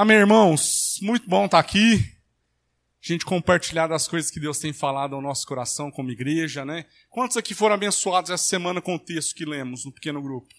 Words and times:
Amém, 0.00 0.18
irmãos? 0.18 1.00
Muito 1.02 1.28
bom 1.28 1.46
estar 1.46 1.58
aqui. 1.58 1.96
A 3.02 3.08
gente 3.12 3.24
compartilhar 3.24 3.88
das 3.88 4.06
coisas 4.06 4.30
que 4.30 4.38
Deus 4.38 4.60
tem 4.60 4.72
falado 4.72 5.16
ao 5.16 5.20
nosso 5.20 5.44
coração 5.44 5.90
como 5.90 6.12
igreja, 6.12 6.64
né? 6.64 6.86
Quantos 7.10 7.36
aqui 7.36 7.52
foram 7.52 7.74
abençoados 7.74 8.30
essa 8.30 8.44
semana 8.44 8.80
com 8.80 8.94
o 8.94 8.98
texto 9.00 9.34
que 9.34 9.44
lemos 9.44 9.84
no 9.84 9.90
pequeno 9.90 10.22
grupo? 10.22 10.54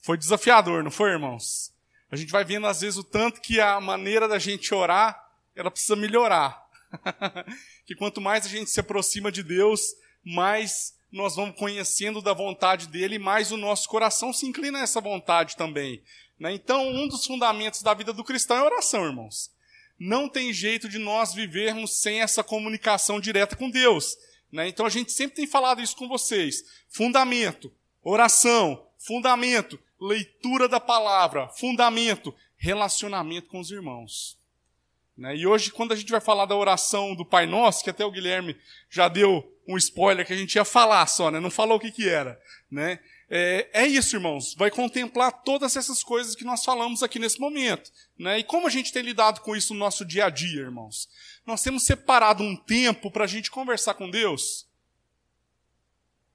Foi 0.00 0.16
desafiador, 0.16 0.84
não 0.84 0.92
foi, 0.92 1.10
irmãos? 1.10 1.74
A 2.08 2.14
gente 2.14 2.30
vai 2.30 2.44
vendo 2.44 2.68
às 2.68 2.82
vezes 2.82 3.00
o 3.00 3.02
tanto 3.02 3.40
que 3.40 3.60
a 3.60 3.80
maneira 3.80 4.28
da 4.28 4.38
gente 4.38 4.72
orar, 4.72 5.20
ela 5.52 5.68
precisa 5.68 5.96
melhorar. 5.96 6.64
que 7.84 7.96
quanto 7.96 8.20
mais 8.20 8.46
a 8.46 8.48
gente 8.48 8.70
se 8.70 8.78
aproxima 8.78 9.32
de 9.32 9.42
Deus, 9.42 9.80
mais 10.24 10.94
nós 11.10 11.34
vamos 11.34 11.56
conhecendo 11.56 12.22
da 12.22 12.32
vontade 12.32 12.86
dele, 12.86 13.18
mais 13.18 13.50
o 13.50 13.56
nosso 13.56 13.88
coração 13.88 14.32
se 14.32 14.46
inclina 14.46 14.78
a 14.78 14.82
essa 14.82 15.00
vontade 15.00 15.56
também. 15.56 16.00
Né? 16.42 16.54
Então, 16.54 16.88
um 16.88 17.06
dos 17.06 17.24
fundamentos 17.24 17.82
da 17.82 17.94
vida 17.94 18.12
do 18.12 18.24
cristão 18.24 18.56
é 18.56 18.62
oração, 18.64 19.04
irmãos. 19.04 19.48
Não 19.96 20.28
tem 20.28 20.52
jeito 20.52 20.88
de 20.88 20.98
nós 20.98 21.32
vivermos 21.32 22.00
sem 22.00 22.20
essa 22.20 22.42
comunicação 22.42 23.20
direta 23.20 23.54
com 23.54 23.70
Deus. 23.70 24.18
Né? 24.50 24.66
Então, 24.66 24.84
a 24.84 24.88
gente 24.88 25.12
sempre 25.12 25.36
tem 25.36 25.46
falado 25.46 25.80
isso 25.80 25.94
com 25.94 26.08
vocês. 26.08 26.64
Fundamento, 26.88 27.72
oração, 28.02 28.88
fundamento, 28.98 29.78
leitura 30.00 30.68
da 30.68 30.80
palavra, 30.80 31.48
fundamento, 31.50 32.34
relacionamento 32.56 33.48
com 33.48 33.60
os 33.60 33.70
irmãos. 33.70 34.36
Né? 35.16 35.36
E 35.36 35.46
hoje, 35.46 35.70
quando 35.70 35.92
a 35.92 35.96
gente 35.96 36.10
vai 36.10 36.20
falar 36.20 36.46
da 36.46 36.56
oração 36.56 37.14
do 37.14 37.24
Pai 37.24 37.46
Nosso, 37.46 37.84
que 37.84 37.90
até 37.90 38.04
o 38.04 38.10
Guilherme 38.10 38.56
já 38.90 39.06
deu 39.06 39.48
um 39.68 39.76
spoiler 39.76 40.26
que 40.26 40.32
a 40.32 40.36
gente 40.36 40.56
ia 40.56 40.64
falar 40.64 41.06
só, 41.06 41.30
né? 41.30 41.38
não 41.38 41.52
falou 41.52 41.76
o 41.76 41.80
que, 41.80 41.92
que 41.92 42.08
era. 42.08 42.36
Né? 42.68 42.98
É, 43.34 43.66
é, 43.72 43.86
isso, 43.86 44.14
irmãos. 44.14 44.54
Vai 44.54 44.70
contemplar 44.70 45.32
todas 45.32 45.74
essas 45.74 46.04
coisas 46.04 46.34
que 46.34 46.44
nós 46.44 46.62
falamos 46.62 47.02
aqui 47.02 47.18
nesse 47.18 47.40
momento. 47.40 47.90
Né? 48.18 48.40
E 48.40 48.44
como 48.44 48.66
a 48.66 48.70
gente 48.70 48.92
tem 48.92 49.02
lidado 49.02 49.40
com 49.40 49.56
isso 49.56 49.72
no 49.72 49.80
nosso 49.80 50.04
dia 50.04 50.26
a 50.26 50.28
dia, 50.28 50.60
irmãos? 50.60 51.08
Nós 51.46 51.62
temos 51.62 51.84
separado 51.84 52.42
um 52.42 52.54
tempo 52.54 53.10
para 53.10 53.24
a 53.24 53.26
gente 53.26 53.50
conversar 53.50 53.94
com 53.94 54.10
Deus. 54.10 54.68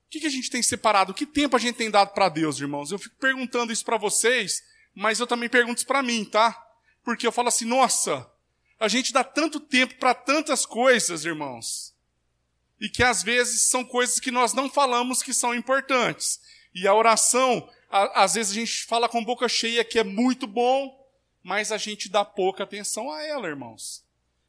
O 0.08 0.10
que, 0.10 0.22
que 0.22 0.26
a 0.26 0.32
gente 0.32 0.50
tem 0.50 0.64
separado? 0.64 1.14
Que 1.14 1.28
tempo 1.28 1.56
a 1.56 1.60
gente 1.60 1.76
tem 1.76 1.92
dado 1.92 2.16
para 2.16 2.30
Deus, 2.30 2.60
irmãos? 2.60 2.92
Eu 2.92 2.98
fico 2.98 3.16
perguntando 3.18 3.72
isso 3.72 3.86
para 3.86 3.98
vocês, 3.98 4.64
mas 4.96 5.20
eu 5.20 5.28
também 5.28 5.48
pergunto 5.48 5.78
isso 5.78 5.86
para 5.86 6.02
mim, 6.02 6.26
tá? 6.26 6.60
Porque 7.04 7.28
eu 7.28 7.32
falo 7.32 7.50
assim, 7.50 7.66
nossa, 7.66 8.28
a 8.80 8.88
gente 8.88 9.14
dá 9.14 9.24
tanto 9.24 9.60
tempo 9.60 9.94
para 10.00 10.16
tantas 10.16 10.66
coisas, 10.66 11.26
irmãos. 11.26 11.94
E 12.82 12.90
que 12.90 13.04
às 13.04 13.22
vezes 13.22 13.62
são 13.70 13.86
coisas 13.86 14.20
que 14.20 14.32
nós 14.32 14.54
não 14.54 14.68
falamos 14.68 15.22
que 15.22 15.32
são 15.32 15.54
importantes. 15.54 16.40
E 16.78 16.88
a 16.88 16.94
oração, 16.94 17.68
a, 17.90 18.24
às 18.24 18.36
vezes 18.36 18.52
a 18.52 18.60
gente 18.60 18.86
fala 18.86 19.10
com 19.10 19.26
boca 19.26 19.50
cheia 19.50 19.84
que 19.84 19.98
é 19.98 20.04
muito 20.04 20.46
bom, 20.46 20.96
mas 21.42 21.72
a 21.72 21.78
gente 21.78 22.08
dá 22.08 22.24
pouca 22.24 22.64
atenção 22.64 23.12
a 23.12 23.24
ela, 23.24 23.48
irmãos. 23.48 24.04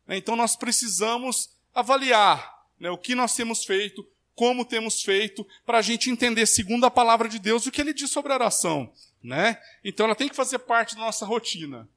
Então 0.06 0.36
nós 0.36 0.54
precisamos 0.54 1.48
avaliar 1.74 2.66
né, 2.78 2.90
o 2.90 2.98
que 2.98 3.14
nós 3.14 3.34
temos 3.34 3.64
feito, 3.64 4.06
como 4.34 4.62
temos 4.62 5.00
feito, 5.00 5.46
para 5.64 5.78
a 5.78 5.82
gente 5.82 6.10
entender, 6.10 6.44
segundo 6.44 6.84
a 6.84 6.90
palavra 6.90 7.30
de 7.30 7.38
Deus, 7.38 7.64
o 7.64 7.70
que 7.70 7.80
ele 7.80 7.94
diz 7.94 8.10
sobre 8.10 8.30
a 8.30 8.36
oração. 8.36 8.92
Né? 9.22 9.58
Então 9.82 10.04
ela 10.04 10.14
tem 10.14 10.28
que 10.28 10.36
fazer 10.36 10.58
parte 10.58 10.96
da 10.96 11.00
nossa 11.00 11.24
rotina. 11.24 11.88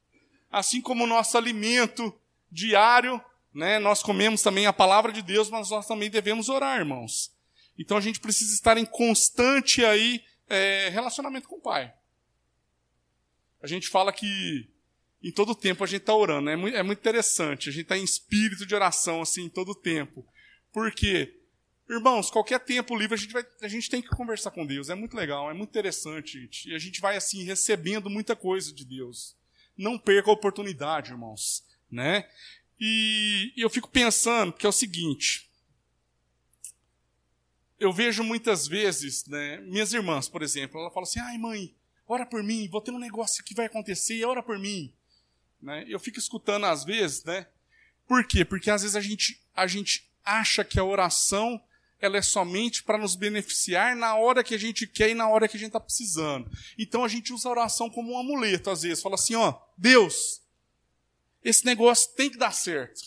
Assim 0.50 0.80
como 0.80 1.04
o 1.04 1.08
nosso 1.08 1.38
alimento 1.38 2.18
diário, 2.50 3.22
né, 3.54 3.80
nós 3.80 4.02
comemos 4.02 4.42
também 4.42 4.66
a 4.66 4.72
palavra 4.72 5.12
de 5.12 5.22
Deus, 5.22 5.50
mas 5.50 5.70
nós 5.72 5.86
também 5.86 6.10
devemos 6.10 6.48
orar, 6.48 6.78
irmãos. 6.78 7.34
Então 7.82 7.98
a 7.98 8.02
gente 8.02 8.20
precisa 8.20 8.54
estar 8.54 8.78
em 8.78 8.86
constante 8.86 9.84
aí 9.84 10.24
é, 10.48 10.90
relacionamento 10.90 11.48
com 11.48 11.56
o 11.56 11.62
Pai. 11.62 11.92
A 13.62 13.68
gente 13.68 13.88
fala 13.88 14.14
que 14.14 14.70
em 15.24 15.32
todo 15.32 15.56
tempo 15.56 15.84
a 15.84 15.88
gente 15.88 16.02
está 16.02 16.14
orando, 16.14 16.46
né? 16.46 16.54
é 16.54 16.56
muito, 16.56 16.78
é 16.78 16.84
muito 16.84 17.00
interessante. 17.00 17.70
A 17.70 17.72
gente 17.72 17.84
está 17.84 17.98
em 17.98 18.04
espírito 18.04 18.66
de 18.68 18.76
oração 18.76 19.22
assim 19.22 19.46
em 19.46 19.50
todo 19.50 19.74
tempo. 19.74 20.26
Por 20.72 20.92
quê? 20.92 21.40
Irmãos, 21.90 22.30
qualquer 22.30 22.60
tempo 22.60 22.96
livre 22.96 23.16
a 23.16 23.18
gente, 23.18 23.34
vai, 23.34 23.46
a 23.62 23.68
gente 23.68 23.90
tem 23.90 24.02
que 24.02 24.10
conversar 24.10 24.52
com 24.52 24.66
Deus. 24.66 24.90
É 24.90 24.96
muito 24.96 25.18
legal, 25.18 25.50
é 25.50 25.54
muito 25.54 25.70
interessante, 25.70 26.40
gente. 26.40 26.70
E 26.70 26.76
a 26.76 26.80
gente 26.80 27.02
vai 27.02 27.18
assim 27.18 27.44
recebendo 27.44 28.10
muita 28.10 28.36
coisa 28.36 28.72
de 28.72 28.86
Deus. 28.86 29.36
Não 29.76 29.98
perca 29.98 30.30
a 30.30 30.34
oportunidade, 30.34 31.12
irmãos, 31.12 31.64
né? 31.90 32.30
E, 32.80 33.52
e 33.58 33.62
eu 33.62 33.70
fico 33.70 33.90
pensando 33.90 34.54
que 34.54 34.66
é 34.66 34.70
o 34.70 34.72
seguinte: 34.72 35.51
eu 37.82 37.92
vejo 37.92 38.24
muitas 38.24 38.68
vezes, 38.68 39.26
né, 39.26 39.58
minhas 39.62 39.92
irmãs, 39.92 40.30
por 40.30 40.44
exemplo, 40.44 40.80
ela 40.80 40.92
fala 40.92 41.04
assim: 41.04 41.20
ai 41.20 41.36
mãe, 41.40 41.74
ora 42.08 42.28
por 42.28 42.44
mim, 42.44 42.70
vou 42.70 42.80
ter 42.80 42.92
um 42.92 43.00
negócio 43.00 43.44
que 43.44 43.56
vai 43.56 43.66
acontecer, 43.66 44.24
ora 44.24 44.44
por 44.44 44.60
mim. 44.60 44.94
Né? 45.60 45.84
Eu 45.88 46.00
fico 46.00 46.20
escutando 46.20 46.68
às 46.68 46.84
vezes, 46.84 47.24
né? 47.24 47.48
Por 48.08 48.24
quê? 48.24 48.46
Porque 48.46 48.70
às 48.70 48.84
vezes 48.84 48.96
a 48.96 49.02
gente, 49.02 49.42
a 49.56 49.66
gente 49.66 50.08
acha 50.24 50.64
que 50.64 50.80
a 50.80 50.84
oração 50.84 51.60
ela 52.00 52.18
é 52.18 52.22
somente 52.22 52.84
para 52.84 53.00
nos 53.00 53.16
beneficiar 53.16 53.96
na 53.96 54.16
hora 54.16 54.44
que 54.44 54.54
a 54.54 54.60
gente 54.60 54.86
quer 54.86 55.10
e 55.10 55.16
na 55.16 55.28
hora 55.28 55.48
que 55.48 55.58
a 55.58 55.60
gente 55.60 55.70
está 55.70 55.80
precisando. 55.80 56.52
Então 56.78 57.04
a 57.04 57.08
gente 57.08 57.34
usa 57.34 57.50
a 57.50 57.52
oração 57.52 57.90
como 57.90 58.14
um 58.14 58.20
amuleto, 58.20 58.70
às 58.70 58.84
vezes. 58.84 59.02
Fala 59.02 59.16
assim, 59.16 59.34
ó, 59.34 59.60
Deus, 59.76 60.40
esse 61.44 61.66
negócio 61.66 62.12
tem 62.16 62.30
que 62.30 62.38
dar 62.38 62.52
certo. 62.52 63.02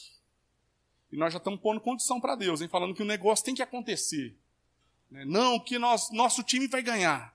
E 1.13 1.17
nós 1.17 1.33
já 1.33 1.39
estamos 1.39 1.61
pondo 1.61 1.81
condição 1.81 2.21
para 2.21 2.35
Deus, 2.35 2.61
hein? 2.61 2.69
falando 2.69 2.95
que 2.95 3.03
o 3.03 3.07
negócio 3.07 3.45
tem 3.45 3.55
que 3.55 3.63
acontecer. 3.63 4.37
Né? 5.15 5.25
Não, 5.25 5.61
que 5.61 5.79
nós, 5.79 6.11
nosso 6.11 6.43
time 6.43 6.67
vai 6.67 6.83
ganhar. 6.83 7.33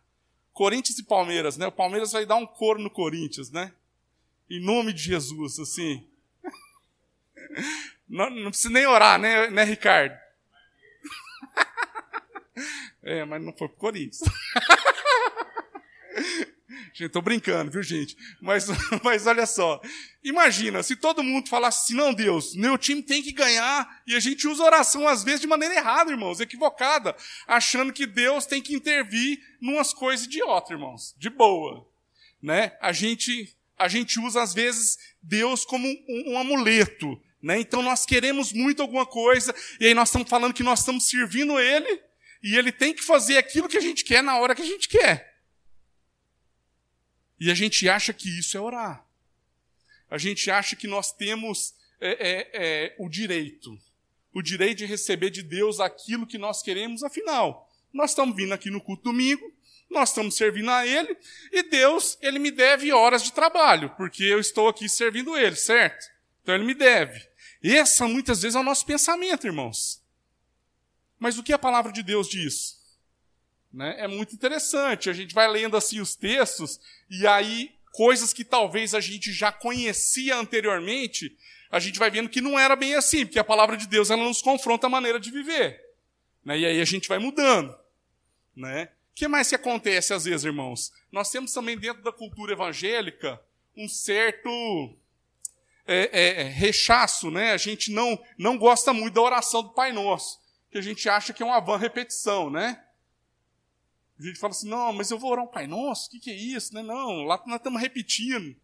Corinthians 0.51 0.99
e 0.99 1.03
Palmeiras, 1.03 1.55
né? 1.55 1.65
O 1.65 1.71
Palmeiras 1.71 2.11
vai 2.11 2.25
dar 2.25 2.35
um 2.35 2.45
coro 2.45 2.77
no 2.81 2.89
Corinthians, 2.89 3.49
né? 3.49 3.71
Em 4.49 4.61
nome 4.61 4.91
de 4.91 5.01
Jesus, 5.01 5.57
assim. 5.59 6.05
Não, 8.09 8.29
não 8.31 8.49
precisa 8.49 8.73
nem 8.73 8.87
orar, 8.87 9.19
né, 9.19 9.49
né 9.49 9.63
Ricardo? 9.63 10.17
É, 13.01 13.23
mas 13.23 13.41
não 13.41 13.53
foi 13.53 13.69
pro 13.69 13.77
Corinthians. 13.77 14.19
Gente, 16.93 17.09
tô 17.09 17.21
brincando, 17.21 17.71
viu, 17.71 17.83
gente? 17.83 18.17
Mas, 18.41 18.67
mas 19.03 19.27
olha 19.27 19.45
só. 19.45 19.81
Imagina, 20.23 20.83
se 20.83 20.95
todo 20.95 21.23
mundo 21.23 21.49
falasse 21.49 21.83
assim, 21.83 21.93
não, 21.93 22.13
Deus, 22.13 22.55
meu 22.55 22.77
time 22.77 23.01
tem 23.01 23.21
que 23.21 23.31
ganhar, 23.31 24.01
e 24.05 24.15
a 24.15 24.19
gente 24.19 24.47
usa 24.47 24.63
oração, 24.63 25.07
às 25.07 25.23
vezes, 25.23 25.41
de 25.41 25.47
maneira 25.47 25.75
errada, 25.75 26.11
irmãos, 26.11 26.39
equivocada, 26.39 27.15
achando 27.47 27.93
que 27.93 28.05
Deus 28.05 28.45
tem 28.45 28.61
que 28.61 28.75
intervir 28.75 29.39
numas 29.61 29.93
coisas 29.93 30.25
idiotas, 30.25 30.71
irmãos, 30.71 31.15
de 31.17 31.29
boa. 31.29 31.87
Né? 32.41 32.73
A 32.81 32.91
gente, 32.91 33.55
a 33.77 33.87
gente 33.87 34.19
usa, 34.19 34.41
às 34.41 34.53
vezes, 34.53 34.97
Deus 35.21 35.63
como 35.65 35.87
um, 35.87 36.33
um 36.33 36.39
amuleto. 36.39 37.19
Né? 37.41 37.59
Então 37.59 37.81
nós 37.81 38.05
queremos 38.05 38.51
muito 38.51 38.81
alguma 38.81 39.05
coisa, 39.05 39.55
e 39.79 39.87
aí 39.87 39.93
nós 39.93 40.09
estamos 40.09 40.29
falando 40.29 40.53
que 40.53 40.63
nós 40.63 40.79
estamos 40.79 41.07
servindo 41.07 41.59
Ele, 41.59 42.01
e 42.43 42.57
Ele 42.57 42.71
tem 42.71 42.93
que 42.93 43.03
fazer 43.03 43.37
aquilo 43.37 43.69
que 43.69 43.77
a 43.77 43.81
gente 43.81 44.03
quer 44.03 44.21
na 44.21 44.37
hora 44.37 44.55
que 44.55 44.61
a 44.61 44.65
gente 44.65 44.87
quer. 44.87 45.28
E 47.39 47.49
a 47.49 47.53
gente 47.53 47.87
acha 47.87 48.13
que 48.13 48.29
isso 48.39 48.57
é 48.57 48.61
orar. 48.61 49.05
A 50.09 50.17
gente 50.17 50.49
acha 50.49 50.75
que 50.75 50.87
nós 50.87 51.11
temos 51.11 51.73
é, 52.01 52.09
é, 52.09 52.49
é, 52.53 52.95
o 52.97 53.07
direito. 53.07 53.79
O 54.33 54.41
direito 54.41 54.79
de 54.79 54.85
receber 54.85 55.29
de 55.29 55.41
Deus 55.41 55.79
aquilo 55.79 56.27
que 56.27 56.37
nós 56.37 56.61
queremos, 56.61 57.03
afinal. 57.03 57.69
Nós 57.93 58.11
estamos 58.11 58.35
vindo 58.35 58.53
aqui 58.53 58.69
no 58.69 58.81
culto 58.81 59.03
domingo, 59.03 59.51
nós 59.89 60.09
estamos 60.09 60.35
servindo 60.35 60.69
a 60.69 60.85
Ele, 60.85 61.17
e 61.51 61.63
Deus, 61.63 62.17
Ele 62.21 62.37
me 62.37 62.51
deve 62.51 62.91
horas 62.91 63.23
de 63.23 63.33
trabalho, 63.33 63.89
porque 63.97 64.23
eu 64.23 64.39
estou 64.39 64.67
aqui 64.67 64.87
servindo 64.87 65.37
Ele, 65.37 65.55
certo? 65.55 66.05
Então 66.43 66.53
Ele 66.53 66.65
me 66.65 66.75
deve. 66.75 67.27
Esse 67.61 68.03
muitas 68.03 68.41
vezes 68.41 68.55
é 68.55 68.59
o 68.59 68.63
nosso 68.63 68.85
pensamento, 68.85 69.47
irmãos. 69.47 70.01
Mas 71.17 71.37
o 71.37 71.43
que 71.43 71.51
a 71.51 71.59
palavra 71.59 71.91
de 71.91 72.01
Deus 72.01 72.29
diz? 72.29 72.78
Né? 73.71 73.95
É 73.99 74.07
muito 74.07 74.33
interessante. 74.33 75.09
A 75.09 75.13
gente 75.13 75.33
vai 75.33 75.47
lendo 75.47 75.77
assim 75.77 75.99
os 75.99 76.15
textos 76.15 76.79
e 77.09 77.25
aí 77.27 77.71
coisas 77.91 78.33
que 78.33 78.43
talvez 78.43 78.93
a 78.93 78.99
gente 78.99 79.31
já 79.31 79.51
conhecia 79.51 80.35
anteriormente, 80.35 81.35
a 81.71 81.79
gente 81.79 81.99
vai 81.99 82.09
vendo 82.09 82.29
que 82.29 82.41
não 82.41 82.57
era 82.57 82.75
bem 82.75 82.95
assim, 82.95 83.25
porque 83.25 83.39
a 83.39 83.43
palavra 83.43 83.77
de 83.77 83.87
Deus 83.87 84.09
ela 84.09 84.23
nos 84.23 84.41
confronta 84.41 84.87
a 84.87 84.89
maneira 84.89 85.19
de 85.19 85.31
viver. 85.31 85.79
Né? 86.43 86.59
E 86.59 86.65
aí 86.65 86.81
a 86.81 86.85
gente 86.85 87.07
vai 87.07 87.19
mudando. 87.19 87.75
Né? 88.55 88.85
O 89.11 89.15
que 89.15 89.27
mais 89.27 89.49
que 89.49 89.55
acontece 89.55 90.13
às 90.13 90.25
vezes, 90.25 90.45
irmãos? 90.45 90.91
Nós 91.11 91.29
temos 91.29 91.51
também 91.53 91.77
dentro 91.77 92.01
da 92.03 92.11
cultura 92.11 92.53
evangélica 92.53 93.39
um 93.75 93.87
certo 93.87 94.49
é, 95.85 96.09
é, 96.11 96.41
é 96.41 96.43
rechaço, 96.43 97.31
né? 97.31 97.51
A 97.51 97.57
gente 97.57 97.91
não, 97.91 98.21
não 98.37 98.57
gosta 98.57 98.93
muito 98.93 99.15
da 99.15 99.21
oração 99.21 99.63
do 99.63 99.69
Pai 99.69 99.91
Nosso, 99.91 100.39
que 100.71 100.77
a 100.77 100.81
gente 100.81 101.07
acha 101.09 101.33
que 101.33 101.41
é 101.41 101.45
uma 101.45 101.59
vã 101.59 101.77
repetição, 101.77 102.49
né? 102.49 102.83
A 104.19 104.23
gente 104.23 104.39
fala 104.39 104.51
assim, 104.51 104.67
não, 104.67 104.91
mas 104.91 105.09
eu 105.11 105.17
vou 105.17 105.31
orar 105.31 105.45
um 105.45 105.47
Pai 105.47 105.65
Nosso, 105.65 106.07
o 106.07 106.11
que, 106.11 106.19
que 106.19 106.29
é 106.29 106.35
isso? 106.35 106.73
Não, 106.73 106.81
né? 106.83 106.87
não, 106.87 107.23
lá 107.23 107.41
nós 107.47 107.57
estamos 107.57 107.81
repetindo. 107.81 108.55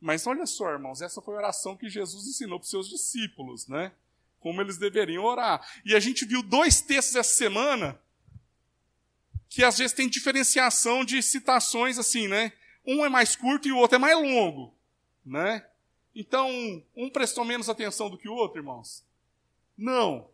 Mas 0.00 0.26
olha 0.26 0.44
só, 0.46 0.70
irmãos, 0.70 1.00
essa 1.00 1.22
foi 1.22 1.34
a 1.34 1.38
oração 1.38 1.76
que 1.76 1.88
Jesus 1.88 2.26
ensinou 2.26 2.58
para 2.58 2.64
os 2.64 2.70
seus 2.70 2.88
discípulos, 2.88 3.68
né? 3.68 3.92
Como 4.40 4.60
eles 4.60 4.76
deveriam 4.76 5.24
orar. 5.24 5.66
E 5.84 5.94
a 5.94 6.00
gente 6.00 6.24
viu 6.24 6.42
dois 6.42 6.80
textos 6.80 7.16
essa 7.16 7.34
semana 7.34 8.00
que 9.48 9.64
às 9.64 9.78
vezes 9.78 9.92
tem 9.92 10.08
diferenciação 10.08 11.04
de 11.04 11.22
citações 11.22 11.98
assim, 11.98 12.28
né? 12.28 12.52
Um 12.86 13.04
é 13.04 13.08
mais 13.08 13.34
curto 13.34 13.66
e 13.68 13.72
o 13.72 13.76
outro 13.76 13.96
é 13.96 13.98
mais 13.98 14.16
longo. 14.16 14.74
né? 15.24 15.64
Então, 16.14 16.50
um 16.96 17.10
prestou 17.10 17.44
menos 17.44 17.68
atenção 17.68 18.10
do 18.10 18.18
que 18.18 18.28
o 18.28 18.34
outro, 18.34 18.58
irmãos? 18.58 19.04
Não. 19.76 20.28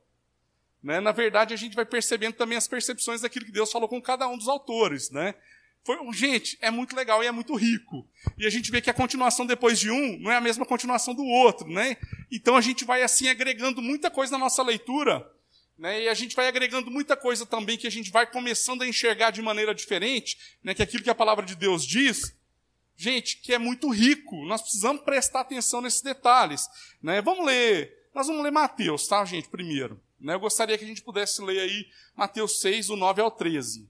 Né? 0.85 1.01
Na 1.01 1.13
verdade, 1.13 1.55
a 1.55 1.57
gente 1.57 1.75
vai 1.75 1.87
percebendo 1.87 2.35
também 2.35 2.59
as 2.59 2.69
percepções 2.69 3.23
daquilo 3.23 3.47
que 3.47 3.51
Deus 3.51 3.73
falou 3.73 3.89
com 3.89 4.03
cada 4.03 4.29
um 4.29 4.37
dos 4.37 4.49
autores, 4.49 5.11
né? 5.11 5.35
Foi, 5.83 5.97
gente, 6.13 6.59
é 6.61 6.71
muito 6.71 6.95
legal 6.95 7.25
e 7.25 7.27
é 7.27 7.33
muito 7.33 7.55
rico. 7.55 8.07
E 8.37 8.47
a 8.47 8.51
gente 8.51 8.71
vê 8.71 8.83
que 8.83 8.91
a 8.91 8.95
continuação 8.95 9.47
depois 9.47 9.79
de 9.79 9.91
um 9.91 10.19
não 10.19 10.31
é 10.31 10.37
a 10.37 10.43
mesma 10.43 10.67
continuação 10.67 11.15
do 11.15 11.25
outro, 11.25 11.67
né? 11.71 11.97
Então 12.31 12.55
a 12.55 12.61
gente 12.61 12.85
vai 12.85 13.03
assim 13.03 13.29
agregando 13.29 13.81
muita 13.81 14.11
coisa 14.11 14.33
na 14.33 14.39
nossa 14.39 14.63
leitura, 14.63 15.27
né? 15.79 16.03
E 16.03 16.09
a 16.09 16.13
gente 16.13 16.37
vai 16.37 16.49
agregando 16.49 16.91
muita 16.91 17.17
coisa 17.17 17.47
também 17.47 17.79
que 17.79 17.87
a 17.87 17.91
gente 17.91 18.11
vai 18.11 18.27
começando 18.27 18.83
a 18.83 18.87
enxergar 18.87 19.31
de 19.31 19.41
maneira 19.41 19.75
diferente, 19.75 20.37
né? 20.63 20.75
Que 20.75 20.83
aquilo 20.83 21.03
que 21.03 21.11
a 21.11 21.15
palavra 21.15 21.47
de 21.47 21.55
Deus 21.55 21.87
diz, 21.87 22.37
gente, 22.95 23.39
que 23.39 23.55
é 23.55 23.59
muito 23.59 23.89
rico. 23.89 24.45
Nós 24.45 24.61
precisamos 24.61 25.03
prestar 25.03 25.41
atenção 25.41 25.81
nesses 25.81 26.03
detalhes, 26.03 26.69
né? 27.03 27.23
Vamos 27.23 27.47
ler. 27.47 28.11
Nós 28.15 28.27
vamos 28.27 28.43
ler 28.43 28.53
Mateus, 28.53 29.09
tá, 29.09 29.25
gente, 29.25 29.49
primeiro. 29.49 29.99
Né? 30.25 30.35
Eu 30.35 30.41
gostaria 30.41 30.79
que 30.79 30.85
a 30.85 30.87
gente 30.87 31.03
pudesse 31.03 31.43
ler 31.43 31.61
aí 31.61 31.87
Mateus 32.17 32.61
6, 32.61 32.87
do 32.87 32.97
9 32.97 33.21
ao 33.21 33.31
13. 33.31 33.87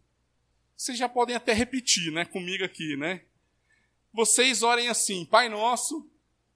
Vocês 0.77 0.99
já 0.99 1.09
podem 1.09 1.37
até 1.37 1.53
repetir, 1.53 2.11
né, 2.11 2.25
comigo 2.25 2.65
aqui, 2.65 2.97
né? 2.97 3.23
Vocês 4.13 4.63
orem 4.63 4.89
assim: 4.89 5.25
Pai 5.25 5.49
nosso, 5.49 6.11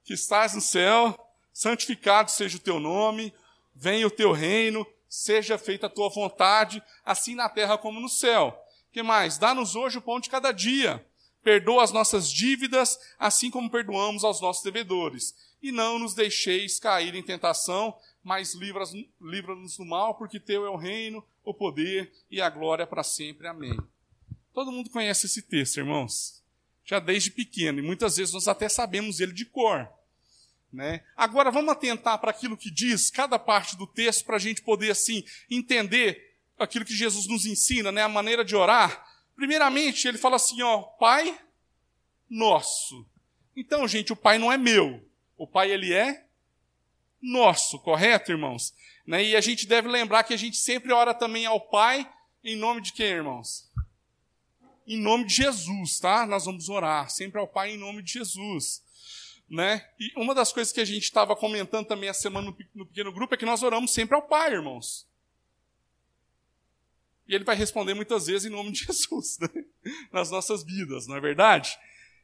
que 0.04 0.12
estás 0.12 0.54
no 0.54 0.60
céu, 0.60 1.16
santificado 1.52 2.30
seja 2.30 2.56
o 2.56 2.60
teu 2.60 2.80
nome, 2.80 3.32
venha 3.75 4.06
o 4.06 4.10
teu 4.10 4.32
reino, 4.32 4.84
seja 5.08 5.56
feita 5.56 5.86
a 5.86 5.90
tua 5.90 6.08
vontade, 6.08 6.82
assim 7.04 7.36
na 7.36 7.48
terra 7.48 7.78
como 7.78 8.00
no 8.00 8.08
céu. 8.08 8.60
Que 8.90 9.02
mais? 9.02 9.38
Dá-nos 9.38 9.76
hoje 9.76 9.98
o 9.98 10.02
pão 10.02 10.19
de 10.19 10.28
cada 10.28 10.50
dia. 10.50 11.04
Perdoa 11.42 11.84
as 11.84 11.92
nossas 11.92 12.30
dívidas, 12.30 12.98
assim 13.16 13.48
como 13.50 13.70
perdoamos 13.70 14.25
aos 14.25 14.40
nossos 14.40 14.64
devedores. 14.64 15.34
E 15.62 15.70
não 15.70 15.98
nos 15.98 16.14
deixeis 16.14 16.80
cair 16.80 17.14
em 17.14 17.22
tentação, 17.22 17.96
mas 18.22 18.54
livra-nos 18.54 19.76
do 19.76 19.84
mal, 19.84 20.14
porque 20.14 20.38
teu 20.40 20.66
é 20.66 20.70
o 20.70 20.76
reino, 20.76 21.24
o 21.44 21.54
poder 21.54 22.12
e 22.30 22.40
a 22.40 22.50
glória 22.50 22.86
para 22.86 23.02
sempre. 23.02 23.46
Amém. 23.46 23.78
Todo 24.52 24.72
mundo 24.72 24.90
conhece 24.90 25.26
esse 25.26 25.42
texto, 25.42 25.78
irmãos. 25.78 26.42
Já 26.84 26.98
desde 26.98 27.30
pequeno, 27.30 27.78
e 27.78 27.82
muitas 27.82 28.16
vezes 28.16 28.34
nós 28.34 28.48
até 28.48 28.68
sabemos 28.68 29.20
ele 29.20 29.32
de 29.32 29.44
cor. 29.44 29.88
Né? 30.72 31.02
Agora 31.16 31.50
vamos 31.50 31.72
atentar 31.72 32.18
para 32.18 32.30
aquilo 32.30 32.56
que 32.56 32.70
diz 32.70 33.10
cada 33.10 33.38
parte 33.38 33.76
do 33.76 33.86
texto 33.86 34.24
para 34.24 34.36
a 34.36 34.40
gente 34.40 34.60
poder 34.60 34.90
assim 34.90 35.24
entender 35.50 36.34
aquilo 36.58 36.84
que 36.84 36.94
Jesus 36.94 37.26
nos 37.26 37.46
ensina, 37.46 37.90
né? 37.90 38.02
a 38.02 38.08
maneira 38.08 38.44
de 38.44 38.54
orar. 38.54 39.06
Primeiramente, 39.34 40.06
ele 40.06 40.18
fala 40.18 40.36
assim: 40.36 40.60
ó, 40.62 40.82
Pai 40.82 41.38
nosso. 42.28 43.06
Então, 43.56 43.88
gente, 43.88 44.12
o 44.12 44.16
Pai 44.16 44.38
não 44.38 44.52
é 44.52 44.58
meu. 44.58 45.02
O 45.36 45.46
Pai 45.46 45.70
ele 45.70 45.92
é 45.92 46.27
nosso, 47.20 47.78
correto, 47.78 48.30
irmãos? 48.30 48.74
Né? 49.06 49.24
E 49.24 49.36
a 49.36 49.40
gente 49.40 49.66
deve 49.66 49.88
lembrar 49.88 50.24
que 50.24 50.34
a 50.34 50.38
gente 50.38 50.56
sempre 50.56 50.92
ora 50.92 51.14
também 51.14 51.46
ao 51.46 51.60
Pai 51.60 52.10
em 52.44 52.56
nome 52.56 52.80
de 52.80 52.92
quem, 52.92 53.06
irmãos? 53.06 53.68
em 54.88 54.98
nome 54.98 55.26
de 55.26 55.34
Jesus, 55.34 56.00
tá? 56.00 56.26
Nós 56.26 56.46
vamos 56.46 56.70
orar 56.70 57.10
sempre 57.10 57.38
ao 57.38 57.46
Pai 57.46 57.72
em 57.72 57.76
nome 57.76 58.02
de 58.02 58.14
Jesus. 58.14 58.82
Né? 59.48 59.86
E 60.00 60.12
uma 60.16 60.34
das 60.34 60.50
coisas 60.50 60.72
que 60.72 60.80
a 60.80 60.84
gente 60.84 61.04
estava 61.04 61.36
comentando 61.36 61.86
também 61.86 62.08
a 62.08 62.14
semana 62.14 62.54
no 62.74 62.86
pequeno 62.86 63.12
grupo 63.12 63.34
é 63.34 63.36
que 63.36 63.46
nós 63.46 63.62
oramos 63.62 63.92
sempre 63.92 64.16
ao 64.16 64.22
Pai, 64.22 64.52
irmãos. 64.52 65.06
E 67.28 67.34
ele 67.34 67.44
vai 67.44 67.54
responder 67.54 67.92
muitas 67.92 68.26
vezes 68.26 68.46
em 68.46 68.50
nome 68.50 68.72
de 68.72 68.84
Jesus, 68.86 69.38
né? 69.38 69.48
nas 70.10 70.30
nossas 70.30 70.64
vidas, 70.64 71.06
não 71.06 71.16
é 71.16 71.20
verdade? 71.20 71.78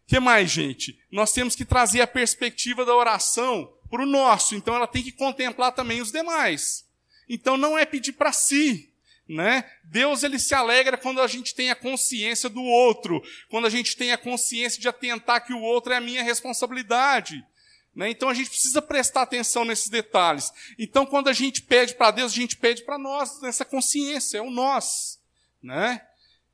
Que 0.06 0.19
mais, 0.19 0.50
gente? 0.50 0.99
Nós 1.11 1.32
temos 1.32 1.55
que 1.55 1.64
trazer 1.64 2.00
a 2.00 2.06
perspectiva 2.06 2.85
da 2.85 2.94
oração 2.94 3.73
para 3.94 4.02
o 4.02 4.06
nosso, 4.06 4.56
então 4.56 4.75
ela 4.75 4.88
tem 4.88 5.05
que 5.05 5.12
contemplar 5.12 5.70
também 5.70 6.00
os 6.00 6.11
demais. 6.11 6.85
Então 7.29 7.56
não 7.56 7.79
é 7.79 7.87
pedir 7.87 8.14
para 8.14 8.32
si, 8.32 8.93
né? 9.29 9.70
Deus 9.85 10.25
ele 10.25 10.37
se 10.37 10.52
alegra 10.52 10.99
quando 10.99 11.20
a 11.20 11.29
gente 11.29 11.55
tem 11.55 11.70
a 11.70 11.76
consciência 11.76 12.49
do 12.50 12.61
outro, 12.61 13.23
quando 13.49 13.69
a 13.69 13.70
gente 13.70 13.96
tem 13.96 14.11
a 14.11 14.19
consciência 14.19 14.81
de 14.81 14.88
atentar 14.88 15.46
que 15.46 15.52
o 15.52 15.61
outro 15.61 15.93
é 15.93 15.96
a 15.96 16.00
minha 16.00 16.25
responsabilidade. 16.25 17.46
Né? 17.94 18.11
Então 18.11 18.29
a 18.29 18.35
gente 18.35 18.50
precisa 18.50 18.82
prestar 18.82 19.23
atenção 19.23 19.64
nesses 19.64 19.88
detalhes. 19.88 20.50
Então 20.76 21.06
quando 21.06 21.29
a 21.29 21.32
gente 21.32 21.62
pede 21.62 21.94
para 21.94 22.11
Deus, 22.11 22.32
a 22.32 22.35
gente 22.35 22.56
pede 22.56 22.82
para 22.82 22.99
nós 22.99 23.41
nessa 23.43 23.64
consciência, 23.64 24.38
é 24.38 24.43
o 24.43 24.50
nós. 24.50 25.20
Né? 25.62 26.05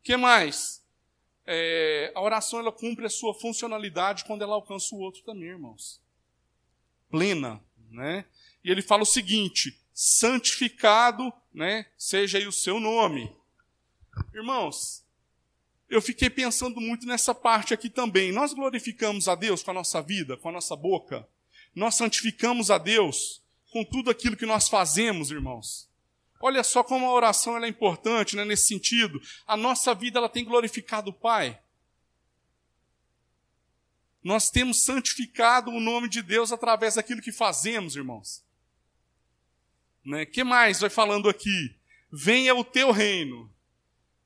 que 0.03 0.15
mais? 0.15 0.85
É, 1.47 2.13
a 2.15 2.21
oração 2.21 2.61
ela 2.61 2.71
cumpre 2.71 3.07
a 3.07 3.11
sua 3.11 3.33
funcionalidade 3.33 4.27
quando 4.27 4.43
ela 4.43 4.55
alcança 4.55 4.95
o 4.95 4.99
outro 4.99 5.23
também, 5.23 5.49
irmãos. 5.49 6.01
Plena. 7.11 7.61
Né? 7.91 8.25
E 8.65 8.71
ele 8.71 8.83
fala 8.83 9.03
o 9.03 9.07
seguinte: 9.07 9.79
santificado 9.93 11.33
né, 11.53 11.87
seja 11.99 12.39
aí 12.39 12.47
o 12.47 12.53
seu 12.53 12.79
nome. 12.79 13.35
Irmãos, 14.35 15.05
eu 15.89 16.01
fiquei 16.01 16.31
pensando 16.31 16.81
muito 16.81 17.07
nessa 17.07 17.35
parte 17.35 17.75
aqui 17.75 17.91
também. 17.91 18.33
Nós 18.33 18.53
glorificamos 18.55 19.29
a 19.29 19.35
Deus 19.35 19.63
com 19.63 19.73
a 19.73 19.75
nossa 19.75 20.01
vida, 20.01 20.37
com 20.37 20.49
a 20.49 20.53
nossa 20.53 20.77
boca. 20.77 21.29
Nós 21.75 21.97
santificamos 21.97 22.71
a 22.71 22.79
Deus 22.79 23.43
com 23.73 23.85
tudo 23.85 24.11
aquilo 24.11 24.37
que 24.37 24.47
nós 24.47 24.69
fazemos, 24.69 25.31
irmãos. 25.31 25.89
Olha 26.41 26.63
só 26.63 26.83
como 26.83 27.07
a 27.07 27.13
oração 27.13 27.63
é 27.63 27.69
importante 27.69 28.35
né, 28.35 28.45
nesse 28.45 28.67
sentido. 28.67 29.21
A 29.47 29.57
nossa 29.57 29.95
vida 29.95 30.19
ela 30.19 30.29
tem 30.29 30.45
glorificado 30.45 31.11
o 31.11 31.15
Pai. 31.15 31.61
Nós 34.23 34.51
temos 34.51 34.83
santificado 34.83 35.71
o 35.71 35.81
nome 35.81 36.09
de 36.09 36.23
Deus 36.23 36.53
através 36.53 36.95
daquilo 36.95 37.23
que 37.23 37.33
fazemos, 37.33 37.97
irmãos. 37.97 38.43
Né? 40.05 40.25
que 40.25 40.43
mais 40.43 40.81
vai 40.81 40.91
falando 40.91 41.29
aqui? 41.29 41.75
Venha 42.11 42.55
o 42.55 42.65
teu 42.65 42.91
reino. 42.91 43.51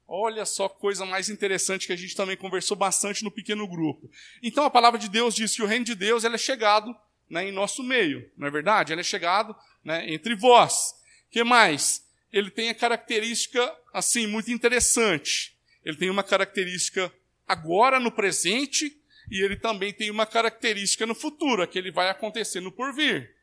Olha 0.07 0.45
só 0.45 0.69
coisa 0.69 1.05
mais 1.05 1.29
interessante 1.29 1.87
que 1.87 1.93
a 1.93 1.97
gente 1.97 2.15
também 2.15 2.37
conversou 2.37 2.77
bastante 2.77 3.25
no 3.25 3.31
pequeno 3.31 3.67
grupo. 3.67 4.11
Então 4.43 4.65
a 4.65 4.71
palavra 4.71 4.99
de 4.99 5.09
Deus 5.09 5.35
diz 5.35 5.55
que 5.55 5.63
o 5.63 5.67
reino 5.67 5.85
de 5.85 5.95
Deus 5.95 6.25
é 6.25 6.39
chegado 6.39 6.95
né, 7.29 7.49
em 7.49 7.53
nosso 7.53 7.83
meio, 7.83 8.31
não 8.37 8.47
é 8.47 8.51
verdade? 8.51 8.93
Ele 8.93 9.01
é 9.01 9.05
chegado 9.05 9.57
né, 9.83 10.13
entre 10.13 10.35
vós. 10.35 10.95
que 11.31 11.43
mais? 11.43 12.05
Ele 12.33 12.51
tem 12.51 12.69
a 12.69 12.75
característica 12.75 13.75
assim 13.93 14.27
muito 14.27 14.51
interessante. 14.51 15.57
Ele 15.85 15.97
tem 15.97 16.11
uma 16.11 16.23
característica 16.23 17.13
agora 17.47 17.99
no 17.99 18.11
presente 18.11 19.01
e 19.31 19.43
ele 19.43 19.57
também 19.57 19.93
tem 19.93 20.11
uma 20.11 20.27
característica 20.27 21.07
no 21.07 21.15
futuro, 21.15 21.67
que 21.67 21.79
ele 21.79 21.91
vai 21.91 22.09
acontecer 22.09 22.61
no 22.61 22.73
porvir. 22.73 23.35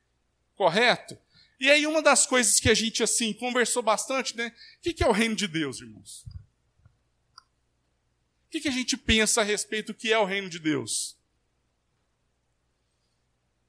Correto? 0.56 1.18
E 1.60 1.70
aí, 1.70 1.86
uma 1.86 2.02
das 2.02 2.26
coisas 2.26 2.60
que 2.60 2.70
a 2.70 2.74
gente, 2.74 3.04
assim, 3.04 3.34
conversou 3.34 3.84
bastante, 3.84 4.36
né? 4.36 4.52
O 4.78 4.82
que 4.82 5.04
é 5.04 5.08
o 5.08 5.12
reino 5.12 5.36
de 5.36 5.48
Deus, 5.48 5.80
irmãos? 5.80 6.26
O 8.48 8.50
que 8.50 8.68
a 8.68 8.72
gente 8.72 8.98
pensa 8.98 9.42
a 9.42 9.44
respeito 9.44 9.88
do 9.88 9.94
que 9.94 10.12
é 10.12 10.18
o 10.18 10.26
reino 10.26 10.50
de 10.50 10.60
Deus? 10.60 11.16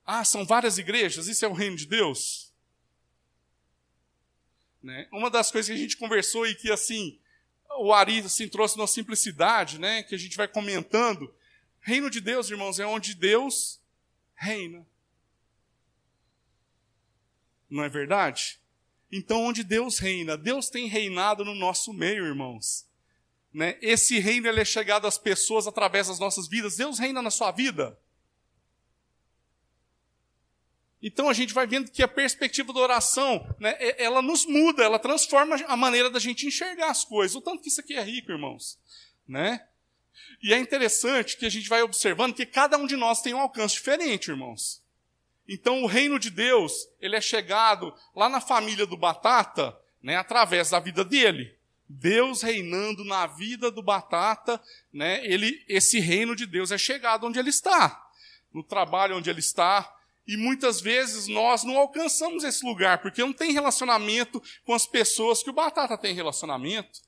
Ah, 0.04 0.24
são 0.24 0.44
várias 0.44 0.78
igrejas? 0.78 1.28
Isso 1.28 1.44
é 1.44 1.48
o 1.48 1.52
reino 1.52 1.76
de 1.76 1.86
Deus? 1.86 2.52
Né? 4.82 5.06
Uma 5.12 5.30
das 5.30 5.50
coisas 5.50 5.68
que 5.68 5.74
a 5.74 5.80
gente 5.80 5.96
conversou 5.96 6.46
e 6.46 6.54
que, 6.54 6.70
assim, 6.72 7.20
o 7.78 7.92
Ari 7.92 8.20
assim, 8.20 8.48
trouxe 8.48 8.76
uma 8.76 8.86
simplicidade, 8.86 9.78
né? 9.78 10.02
Que 10.02 10.14
a 10.14 10.18
gente 10.18 10.36
vai 10.36 10.48
comentando. 10.48 11.32
Reino 11.82 12.08
de 12.08 12.20
Deus, 12.20 12.48
irmãos, 12.48 12.78
é 12.78 12.86
onde 12.86 13.12
Deus 13.14 13.80
reina. 14.34 14.86
Não 17.68 17.82
é 17.82 17.88
verdade? 17.88 18.60
Então, 19.10 19.42
onde 19.42 19.64
Deus 19.64 19.98
reina, 19.98 20.36
Deus 20.36 20.70
tem 20.70 20.86
reinado 20.86 21.44
no 21.44 21.54
nosso 21.54 21.92
meio, 21.92 22.24
irmãos. 22.24 22.86
Né? 23.52 23.76
Esse 23.82 24.18
reino 24.20 24.46
ele 24.46 24.60
é 24.60 24.64
chegado 24.64 25.06
às 25.06 25.18
pessoas 25.18 25.66
através 25.66 26.06
das 26.06 26.20
nossas 26.20 26.48
vidas. 26.48 26.76
Deus 26.76 26.98
reina 26.98 27.20
na 27.20 27.30
sua 27.30 27.50
vida. 27.50 27.98
Então 31.02 31.28
a 31.28 31.32
gente 31.32 31.52
vai 31.52 31.66
vendo 31.66 31.90
que 31.90 32.02
a 32.02 32.08
perspectiva 32.08 32.72
da 32.72 32.78
oração, 32.78 33.44
né, 33.58 33.76
ela 33.98 34.22
nos 34.22 34.46
muda, 34.46 34.84
ela 34.84 35.00
transforma 35.00 35.56
a 35.66 35.76
maneira 35.76 36.08
da 36.08 36.20
gente 36.20 36.46
enxergar 36.46 36.90
as 36.90 37.04
coisas. 37.04 37.34
O 37.34 37.40
tanto 37.40 37.60
que 37.60 37.68
isso 37.68 37.80
aqui 37.80 37.94
é 37.94 38.02
rico, 38.02 38.30
irmãos. 38.30 38.78
Né? 39.26 39.66
E 40.42 40.52
é 40.52 40.58
interessante 40.58 41.36
que 41.36 41.46
a 41.46 41.50
gente 41.50 41.68
vai 41.68 41.82
observando 41.82 42.34
que 42.34 42.46
cada 42.46 42.76
um 42.76 42.86
de 42.86 42.96
nós 42.96 43.22
tem 43.22 43.34
um 43.34 43.40
alcance 43.40 43.74
diferente, 43.74 44.30
irmãos. 44.30 44.82
Então 45.48 45.82
o 45.82 45.86
reino 45.86 46.18
de 46.18 46.30
Deus, 46.30 46.88
ele 47.00 47.16
é 47.16 47.20
chegado 47.20 47.94
lá 48.14 48.28
na 48.28 48.40
família 48.40 48.86
do 48.86 48.96
Batata, 48.96 49.76
né, 50.02 50.16
através 50.16 50.70
da 50.70 50.80
vida 50.80 51.04
dele. 51.04 51.56
Deus 51.88 52.42
reinando 52.42 53.04
na 53.04 53.26
vida 53.26 53.70
do 53.70 53.82
Batata, 53.82 54.60
né, 54.92 55.24
ele, 55.24 55.62
esse 55.68 56.00
reino 56.00 56.34
de 56.34 56.46
Deus 56.46 56.70
é 56.70 56.78
chegado 56.78 57.26
onde 57.26 57.38
ele 57.38 57.50
está, 57.50 58.08
no 58.52 58.62
trabalho 58.62 59.16
onde 59.16 59.28
ele 59.28 59.40
está, 59.40 59.94
e 60.26 60.36
muitas 60.36 60.80
vezes 60.80 61.26
nós 61.26 61.64
não 61.64 61.76
alcançamos 61.76 62.44
esse 62.44 62.64
lugar, 62.64 62.98
porque 62.98 63.20
não 63.20 63.32
tem 63.32 63.52
relacionamento 63.52 64.42
com 64.64 64.72
as 64.72 64.86
pessoas 64.86 65.42
que 65.42 65.50
o 65.50 65.52
Batata 65.52 65.98
tem 65.98 66.14
relacionamento. 66.14 67.00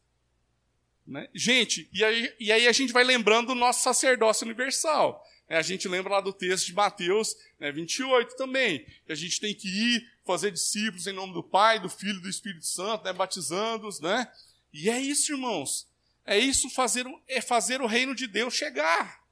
Né? 1.06 1.28
Gente, 1.34 1.88
e 1.92 2.04
aí, 2.04 2.34
e 2.40 2.52
aí 2.52 2.66
a 2.66 2.73
gente 2.73 2.92
vai 2.92 3.04
lembrando 3.04 3.49
do 3.49 3.54
nosso 3.54 3.82
sacerdócio 3.82 4.44
universal. 4.44 5.25
A 5.49 5.62
gente 5.62 5.87
lembra 5.87 6.14
lá 6.14 6.20
do 6.20 6.32
texto 6.32 6.66
de 6.66 6.75
Mateus 6.75 7.37
né, 7.61 7.70
28 7.70 8.34
também, 8.37 8.84
que 9.06 9.12
a 9.12 9.14
gente 9.14 9.38
tem 9.38 9.54
que 9.54 9.68
ir 9.68 10.11
fazer 10.25 10.50
discípulos 10.50 11.06
em 11.06 11.12
nome 11.12 11.34
do 11.34 11.42
Pai, 11.42 11.78
do 11.78 11.88
Filho 11.88 12.18
e 12.18 12.23
do 12.23 12.28
Espírito 12.28 12.66
Santo, 12.66 13.04
né, 13.04 13.12
batizando-os, 13.12 14.00
né? 14.00 14.30
E 14.73 14.88
é 14.88 14.99
isso, 14.99 15.32
irmãos. 15.32 15.87
É 16.25 16.38
isso 16.38 16.70
fazer, 16.70 17.06
é 17.28 17.40
fazer 17.40 17.82
o 17.82 17.87
reino 17.87 18.14
de 18.14 18.26
Deus 18.26 18.54
chegar. 18.54 19.23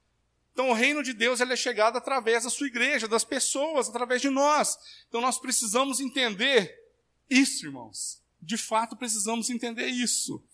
Então, 0.52 0.68
o 0.68 0.74
reino 0.74 1.02
de 1.02 1.14
Deus 1.14 1.40
ele 1.40 1.54
é 1.54 1.56
chegado 1.56 1.96
através 1.96 2.44
da 2.44 2.50
sua 2.50 2.66
igreja, 2.66 3.08
das 3.08 3.24
pessoas, 3.24 3.88
através 3.88 4.20
de 4.20 4.28
nós. 4.28 4.78
Então, 5.08 5.20
nós 5.20 5.38
precisamos 5.38 5.98
entender 5.98 6.78
isso, 7.28 7.64
irmãos. 7.64 8.22
De 8.40 8.58
fato, 8.58 8.94
precisamos 8.94 9.48
entender 9.48 9.86
isso. 9.86 10.44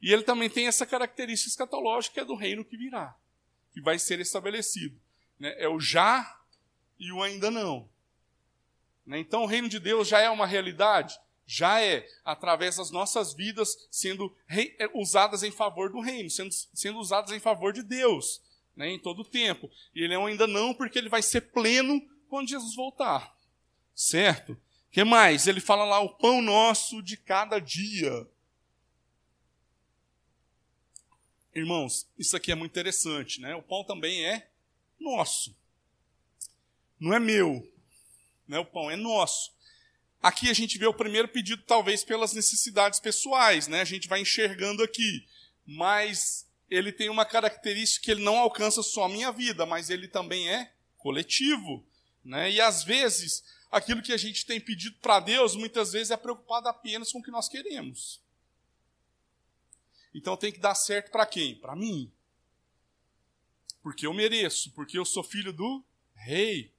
E 0.00 0.12
ele 0.12 0.22
também 0.22 0.48
tem 0.50 0.66
essa 0.66 0.86
característica 0.86 1.50
escatológica 1.50 2.20
é 2.20 2.24
do 2.24 2.34
reino 2.34 2.64
que 2.64 2.76
virá, 2.76 3.16
que 3.72 3.80
vai 3.80 3.98
ser 3.98 4.20
estabelecido. 4.20 4.98
Né? 5.38 5.54
É 5.58 5.68
o 5.68 5.80
já 5.80 6.38
e 6.98 7.12
o 7.12 7.22
ainda 7.22 7.50
não. 7.50 7.88
Né? 9.06 9.18
Então, 9.18 9.44
o 9.44 9.46
reino 9.46 9.68
de 9.68 9.78
Deus 9.78 10.08
já 10.08 10.20
é 10.20 10.28
uma 10.28 10.46
realidade? 10.46 11.18
Já 11.46 11.80
é, 11.80 12.06
através 12.24 12.76
das 12.76 12.90
nossas 12.90 13.32
vidas 13.32 13.88
sendo 13.90 14.36
é, 14.48 14.90
usadas 14.94 15.42
em 15.42 15.50
favor 15.50 15.90
do 15.90 16.00
reino, 16.00 16.28
sendo, 16.28 16.50
sendo 16.74 16.98
usadas 16.98 17.30
em 17.30 17.38
favor 17.38 17.72
de 17.72 17.82
Deus 17.82 18.42
né, 18.76 18.90
em 18.90 18.98
todo 18.98 19.20
o 19.20 19.24
tempo. 19.24 19.70
E 19.94 20.02
ele 20.02 20.14
é 20.14 20.18
um 20.18 20.26
ainda 20.26 20.46
não, 20.46 20.74
porque 20.74 20.98
ele 20.98 21.08
vai 21.08 21.22
ser 21.22 21.52
pleno 21.52 22.00
quando 22.28 22.48
Jesus 22.48 22.74
voltar. 22.74 23.34
Certo? 23.94 24.60
que 24.90 25.04
mais? 25.04 25.46
Ele 25.46 25.60
fala 25.60 25.84
lá 25.84 26.00
o 26.00 26.16
pão 26.16 26.40
nosso 26.40 27.02
de 27.02 27.16
cada 27.16 27.58
dia. 27.58 28.26
Irmãos, 31.56 32.06
isso 32.18 32.36
aqui 32.36 32.52
é 32.52 32.54
muito 32.54 32.72
interessante, 32.72 33.40
né? 33.40 33.54
O 33.54 33.62
pão 33.62 33.82
também 33.82 34.22
é 34.26 34.46
nosso. 35.00 35.56
Não 37.00 37.14
é 37.14 37.18
meu. 37.18 37.66
Né? 38.46 38.58
O 38.58 38.64
pão 38.66 38.90
é 38.90 38.96
nosso. 38.96 39.50
Aqui 40.22 40.50
a 40.50 40.52
gente 40.52 40.76
vê 40.76 40.84
o 40.86 40.92
primeiro 40.92 41.28
pedido, 41.28 41.62
talvez 41.62 42.04
pelas 42.04 42.34
necessidades 42.34 43.00
pessoais, 43.00 43.68
né? 43.68 43.80
A 43.80 43.86
gente 43.86 44.06
vai 44.06 44.20
enxergando 44.20 44.82
aqui. 44.82 45.26
Mas 45.64 46.46
ele 46.68 46.92
tem 46.92 47.08
uma 47.08 47.24
característica 47.24 48.04
que 48.04 48.10
ele 48.10 48.22
não 48.22 48.36
alcança 48.36 48.82
só 48.82 49.04
a 49.04 49.08
minha 49.08 49.32
vida, 49.32 49.64
mas 49.64 49.88
ele 49.88 50.08
também 50.08 50.50
é 50.50 50.70
coletivo. 50.98 51.82
Né? 52.22 52.50
E 52.50 52.60
às 52.60 52.84
vezes, 52.84 53.42
aquilo 53.72 54.02
que 54.02 54.12
a 54.12 54.18
gente 54.18 54.44
tem 54.44 54.60
pedido 54.60 54.98
para 55.00 55.20
Deus, 55.20 55.56
muitas 55.56 55.92
vezes 55.92 56.10
é 56.10 56.18
preocupado 56.18 56.68
apenas 56.68 57.10
com 57.10 57.20
o 57.20 57.22
que 57.22 57.30
nós 57.30 57.48
queremos. 57.48 58.20
Então 60.16 60.36
tem 60.36 60.50
que 60.50 60.58
dar 60.58 60.74
certo 60.74 61.10
para 61.10 61.26
quem? 61.26 61.54
Para 61.54 61.76
mim. 61.76 62.10
Porque 63.82 64.06
eu 64.06 64.14
mereço, 64.14 64.72
porque 64.72 64.98
eu 64.98 65.04
sou 65.04 65.22
filho 65.22 65.52
do 65.52 65.84
rei. 66.14 66.72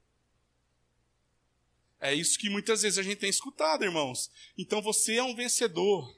É 1.99 2.13
isso 2.13 2.37
que 2.37 2.49
muitas 2.49 2.81
vezes 2.81 2.97
a 2.97 3.03
gente 3.03 3.19
tem 3.19 3.29
escutado, 3.29 3.83
irmãos. 3.83 4.31
Então 4.57 4.81
você 4.81 5.17
é 5.17 5.23
um 5.23 5.35
vencedor. 5.35 6.13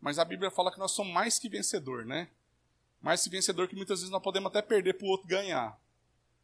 Mas 0.00 0.18
a 0.18 0.24
Bíblia 0.24 0.50
fala 0.50 0.72
que 0.72 0.78
nós 0.78 0.90
somos 0.90 1.14
mais 1.14 1.38
que 1.38 1.48
vencedor, 1.48 2.04
né? 2.04 2.28
mais 3.00 3.22
que 3.22 3.30
vencedor 3.30 3.68
que 3.68 3.76
muitas 3.76 4.00
vezes 4.00 4.10
nós 4.10 4.22
podemos 4.22 4.48
até 4.48 4.60
perder 4.60 4.94
para 4.94 5.06
o 5.06 5.10
outro 5.10 5.26
ganhar. 5.28 5.80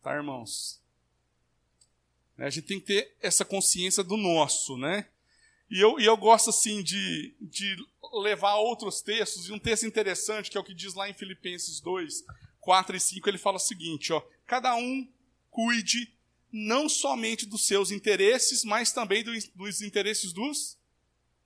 Tá, 0.00 0.14
irmãos? 0.14 0.80
A 2.38 2.48
gente 2.48 2.66
tem 2.66 2.80
que 2.80 2.86
ter 2.86 3.16
essa 3.20 3.44
consciência 3.44 4.04
do 4.04 4.16
nosso, 4.16 4.76
né? 4.78 5.08
E 5.70 5.80
eu, 5.80 5.98
e 5.98 6.04
eu 6.04 6.16
gosto, 6.16 6.50
assim, 6.50 6.82
de, 6.82 7.34
de 7.40 7.76
levar 8.22 8.56
outros 8.56 9.00
textos, 9.00 9.48
e 9.48 9.52
um 9.52 9.58
texto 9.58 9.84
interessante, 9.84 10.50
que 10.50 10.56
é 10.56 10.60
o 10.60 10.64
que 10.64 10.74
diz 10.74 10.94
lá 10.94 11.08
em 11.08 11.14
Filipenses 11.14 11.80
2, 11.80 12.24
4 12.60 12.96
e 12.96 13.00
5, 13.00 13.28
ele 13.28 13.38
fala 13.38 13.56
o 13.56 13.60
seguinte, 13.60 14.12
ó, 14.12 14.22
cada 14.46 14.74
um 14.76 15.08
cuide 15.50 16.12
não 16.52 16.88
somente 16.88 17.46
dos 17.46 17.66
seus 17.66 17.90
interesses, 17.90 18.64
mas 18.64 18.92
também 18.92 19.24
dos, 19.24 19.48
dos 19.48 19.82
interesses 19.82 20.32
dos 20.32 20.78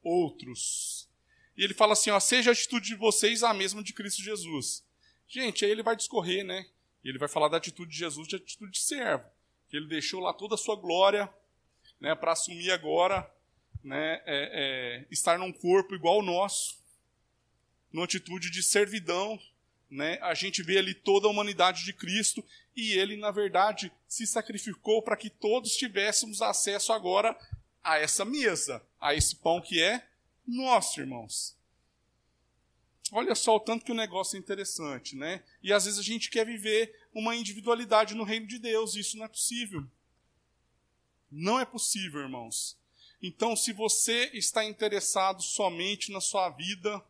outros. 0.02 1.08
E 1.56 1.64
ele 1.64 1.74
fala 1.74 1.94
assim, 1.94 2.10
ó, 2.10 2.20
seja 2.20 2.50
a 2.50 2.52
atitude 2.52 2.88
de 2.88 2.94
vocês 2.94 3.42
a 3.42 3.54
mesma 3.54 3.82
de 3.82 3.92
Cristo 3.92 4.22
Jesus, 4.22 4.84
Gente, 5.30 5.64
aí 5.64 5.70
ele 5.70 5.84
vai 5.84 5.94
discorrer, 5.94 6.44
né? 6.44 6.66
Ele 7.04 7.16
vai 7.16 7.28
falar 7.28 7.46
da 7.46 7.56
atitude 7.56 7.92
de 7.92 7.96
Jesus, 7.96 8.26
de 8.26 8.34
atitude 8.34 8.72
de 8.72 8.80
servo. 8.80 9.24
Que 9.68 9.76
ele 9.76 9.86
deixou 9.86 10.20
lá 10.20 10.32
toda 10.32 10.56
a 10.56 10.58
sua 10.58 10.74
glória 10.74 11.32
né, 12.00 12.16
para 12.16 12.32
assumir 12.32 12.72
agora 12.72 13.32
né, 13.82 14.22
é, 14.24 14.24
é, 14.26 15.06
estar 15.10 15.38
num 15.38 15.52
corpo 15.52 15.94
igual 15.94 16.16
ao 16.16 16.22
nosso, 16.22 16.78
numa 17.92 18.04
atitude 18.04 18.50
de 18.50 18.62
servidão. 18.62 19.40
Né? 19.90 20.18
A 20.22 20.34
gente 20.34 20.62
vê 20.62 20.78
ali 20.78 20.94
toda 20.94 21.26
a 21.26 21.30
humanidade 21.30 21.84
de 21.84 21.92
Cristo 21.92 22.44
e 22.76 22.92
ele, 22.92 23.16
na 23.16 23.30
verdade, 23.30 23.92
se 24.06 24.26
sacrificou 24.26 25.02
para 25.02 25.16
que 25.16 25.28
todos 25.28 25.76
tivéssemos 25.76 26.40
acesso 26.40 26.92
agora 26.92 27.36
a 27.82 27.98
essa 27.98 28.24
mesa, 28.24 28.82
a 29.00 29.14
esse 29.14 29.36
pão 29.36 29.60
que 29.60 29.82
é 29.82 30.06
nosso, 30.46 31.00
irmãos. 31.00 31.56
Olha 33.12 33.34
só 33.34 33.56
o 33.56 33.60
tanto 33.60 33.84
que 33.84 33.90
o 33.90 33.94
negócio 33.94 34.36
é 34.36 34.38
interessante, 34.38 35.16
né? 35.16 35.42
E 35.62 35.72
às 35.72 35.84
vezes 35.84 35.98
a 35.98 36.02
gente 36.02 36.30
quer 36.30 36.46
viver 36.46 36.94
uma 37.12 37.34
individualidade 37.34 38.14
no 38.14 38.22
reino 38.22 38.46
de 38.46 38.58
Deus, 38.58 38.94
e 38.94 39.00
isso 39.00 39.16
não 39.16 39.24
é 39.24 39.28
possível. 39.28 39.84
Não 41.30 41.58
é 41.58 41.64
possível, 41.64 42.20
irmãos. 42.20 42.78
Então, 43.22 43.54
se 43.54 43.72
você 43.72 44.30
está 44.32 44.64
interessado 44.64 45.42
somente 45.42 46.10
na 46.10 46.20
sua 46.20 46.48
vida, 46.50 47.04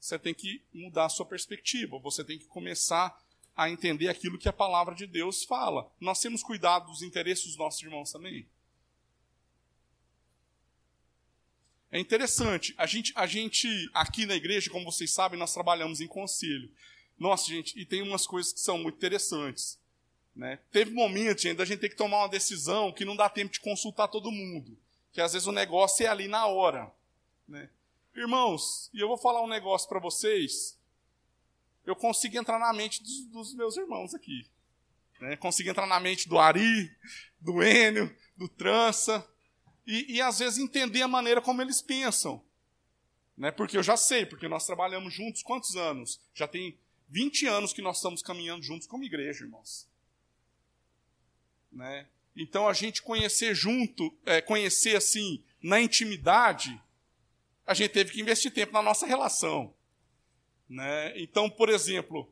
você 0.00 0.18
tem 0.18 0.34
que 0.34 0.62
mudar 0.72 1.06
a 1.06 1.08
sua 1.08 1.24
perspectiva, 1.24 1.98
você 1.98 2.24
tem 2.24 2.38
que 2.38 2.46
começar 2.46 3.18
a 3.56 3.70
entender 3.70 4.08
aquilo 4.08 4.38
que 4.38 4.48
a 4.48 4.52
palavra 4.52 4.94
de 4.94 5.06
Deus 5.06 5.44
fala. 5.44 5.90
Nós 6.00 6.20
temos 6.20 6.42
cuidado 6.42 6.86
dos 6.86 7.02
interesses 7.02 7.46
dos 7.46 7.56
nossos 7.56 7.82
irmãos 7.82 8.10
também. 8.10 8.46
É 11.90 12.00
interessante. 12.00 12.74
A 12.76 12.86
gente, 12.86 13.12
a 13.14 13.24
gente, 13.24 13.68
aqui 13.94 14.26
na 14.26 14.34
igreja, 14.34 14.68
como 14.68 14.90
vocês 14.90 15.12
sabem, 15.12 15.38
nós 15.38 15.54
trabalhamos 15.54 16.00
em 16.00 16.08
conselho. 16.08 16.68
Nossa, 17.16 17.46
gente, 17.46 17.78
e 17.78 17.86
tem 17.86 18.02
umas 18.02 18.26
coisas 18.26 18.52
que 18.52 18.58
são 18.58 18.76
muito 18.78 18.96
interessantes. 18.96 19.78
Né? 20.34 20.58
Teve 20.72 20.90
momentos 20.90 21.46
ainda 21.46 21.62
a 21.62 21.66
gente 21.66 21.80
tem 21.80 21.90
que 21.90 21.96
tomar 21.96 22.18
uma 22.18 22.28
decisão 22.28 22.92
que 22.92 23.04
não 23.04 23.14
dá 23.14 23.28
tempo 23.28 23.52
de 23.52 23.60
consultar 23.60 24.08
todo 24.08 24.32
mundo. 24.32 24.76
Que 25.12 25.20
às 25.20 25.32
vezes 25.32 25.46
o 25.46 25.52
negócio 25.52 26.04
é 26.04 26.08
ali 26.08 26.26
na 26.26 26.46
hora. 26.46 26.92
Né? 27.46 27.68
Irmãos, 28.16 28.90
e 28.92 29.00
eu 29.00 29.06
vou 29.06 29.16
falar 29.16 29.42
um 29.42 29.48
negócio 29.48 29.88
para 29.88 30.00
vocês. 30.00 30.76
Eu 31.86 31.94
consigo 31.94 32.36
entrar 32.36 32.58
na 32.58 32.72
mente 32.72 33.02
dos, 33.02 33.24
dos 33.26 33.54
meus 33.54 33.76
irmãos 33.76 34.14
aqui. 34.14 34.46
Né? 35.20 35.36
Consigo 35.36 35.70
entrar 35.70 35.86
na 35.86 36.00
mente 36.00 36.28
do 36.28 36.38
Ari, 36.38 36.90
do 37.40 37.62
Enio, 37.62 38.14
do 38.36 38.48
Trança 38.48 39.24
e, 39.86 40.16
e 40.16 40.20
às 40.20 40.40
vezes 40.40 40.58
entender 40.58 41.02
a 41.02 41.08
maneira 41.08 41.40
como 41.40 41.62
eles 41.62 41.80
pensam. 41.80 42.42
Né? 43.36 43.50
Porque 43.52 43.76
eu 43.76 43.82
já 43.82 43.96
sei, 43.96 44.26
porque 44.26 44.48
nós 44.48 44.66
trabalhamos 44.66 45.14
juntos 45.14 45.42
quantos 45.42 45.76
anos? 45.76 46.20
Já 46.34 46.48
tem 46.48 46.76
20 47.08 47.46
anos 47.46 47.72
que 47.72 47.82
nós 47.82 47.96
estamos 47.96 48.22
caminhando 48.22 48.64
juntos 48.64 48.86
como 48.86 49.04
igreja, 49.04 49.44
irmãos. 49.44 49.86
Né? 51.74 52.06
Então 52.36 52.68
a 52.68 52.72
gente 52.72 53.02
conhecer 53.02 53.54
junto, 53.54 54.16
é, 54.24 54.40
conhecer 54.40 54.96
assim, 54.96 55.42
na 55.62 55.80
intimidade, 55.80 56.80
a 57.66 57.74
gente 57.74 57.92
teve 57.92 58.12
que 58.12 58.20
investir 58.20 58.52
tempo 58.52 58.72
na 58.72 58.82
nossa 58.82 59.06
relação. 59.06 59.74
Né? 60.68 61.20
Então, 61.20 61.50
por 61.50 61.68
exemplo, 61.68 62.30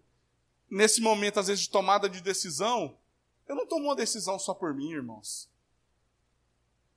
nesse 0.71 1.01
momento, 1.01 1.41
às 1.41 1.49
vezes, 1.49 1.65
de 1.65 1.71
tomada 1.71 2.09
de 2.09 2.23
decisão, 2.23 2.97
eu 3.47 3.55
não 3.55 3.67
tomo 3.67 3.87
uma 3.87 3.97
decisão 3.97 4.39
só 4.39 4.55
por 4.55 4.75
mim, 4.75 4.93
irmãos 4.93 5.53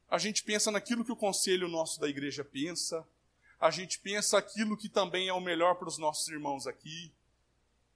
a 0.10 0.18
gente 0.18 0.44
pensa 0.44 0.72
naquilo 0.72 1.04
que 1.04 1.12
o 1.12 1.16
conselho 1.16 1.68
nosso 1.68 2.00
da 2.00 2.08
igreja 2.08 2.44
pensa, 2.44 3.06
a 3.60 3.72
gente 3.72 4.00
pensa 4.00 4.38
aquilo 4.38 4.78
que 4.78 4.90
também 4.90 5.28
é 5.28 5.34
o 5.34 5.42
melhor 5.42 5.76
para 5.76 5.88
os 5.88 5.98
nossos 5.98 6.28
irmãos 6.28 6.68
aqui. 6.68 7.12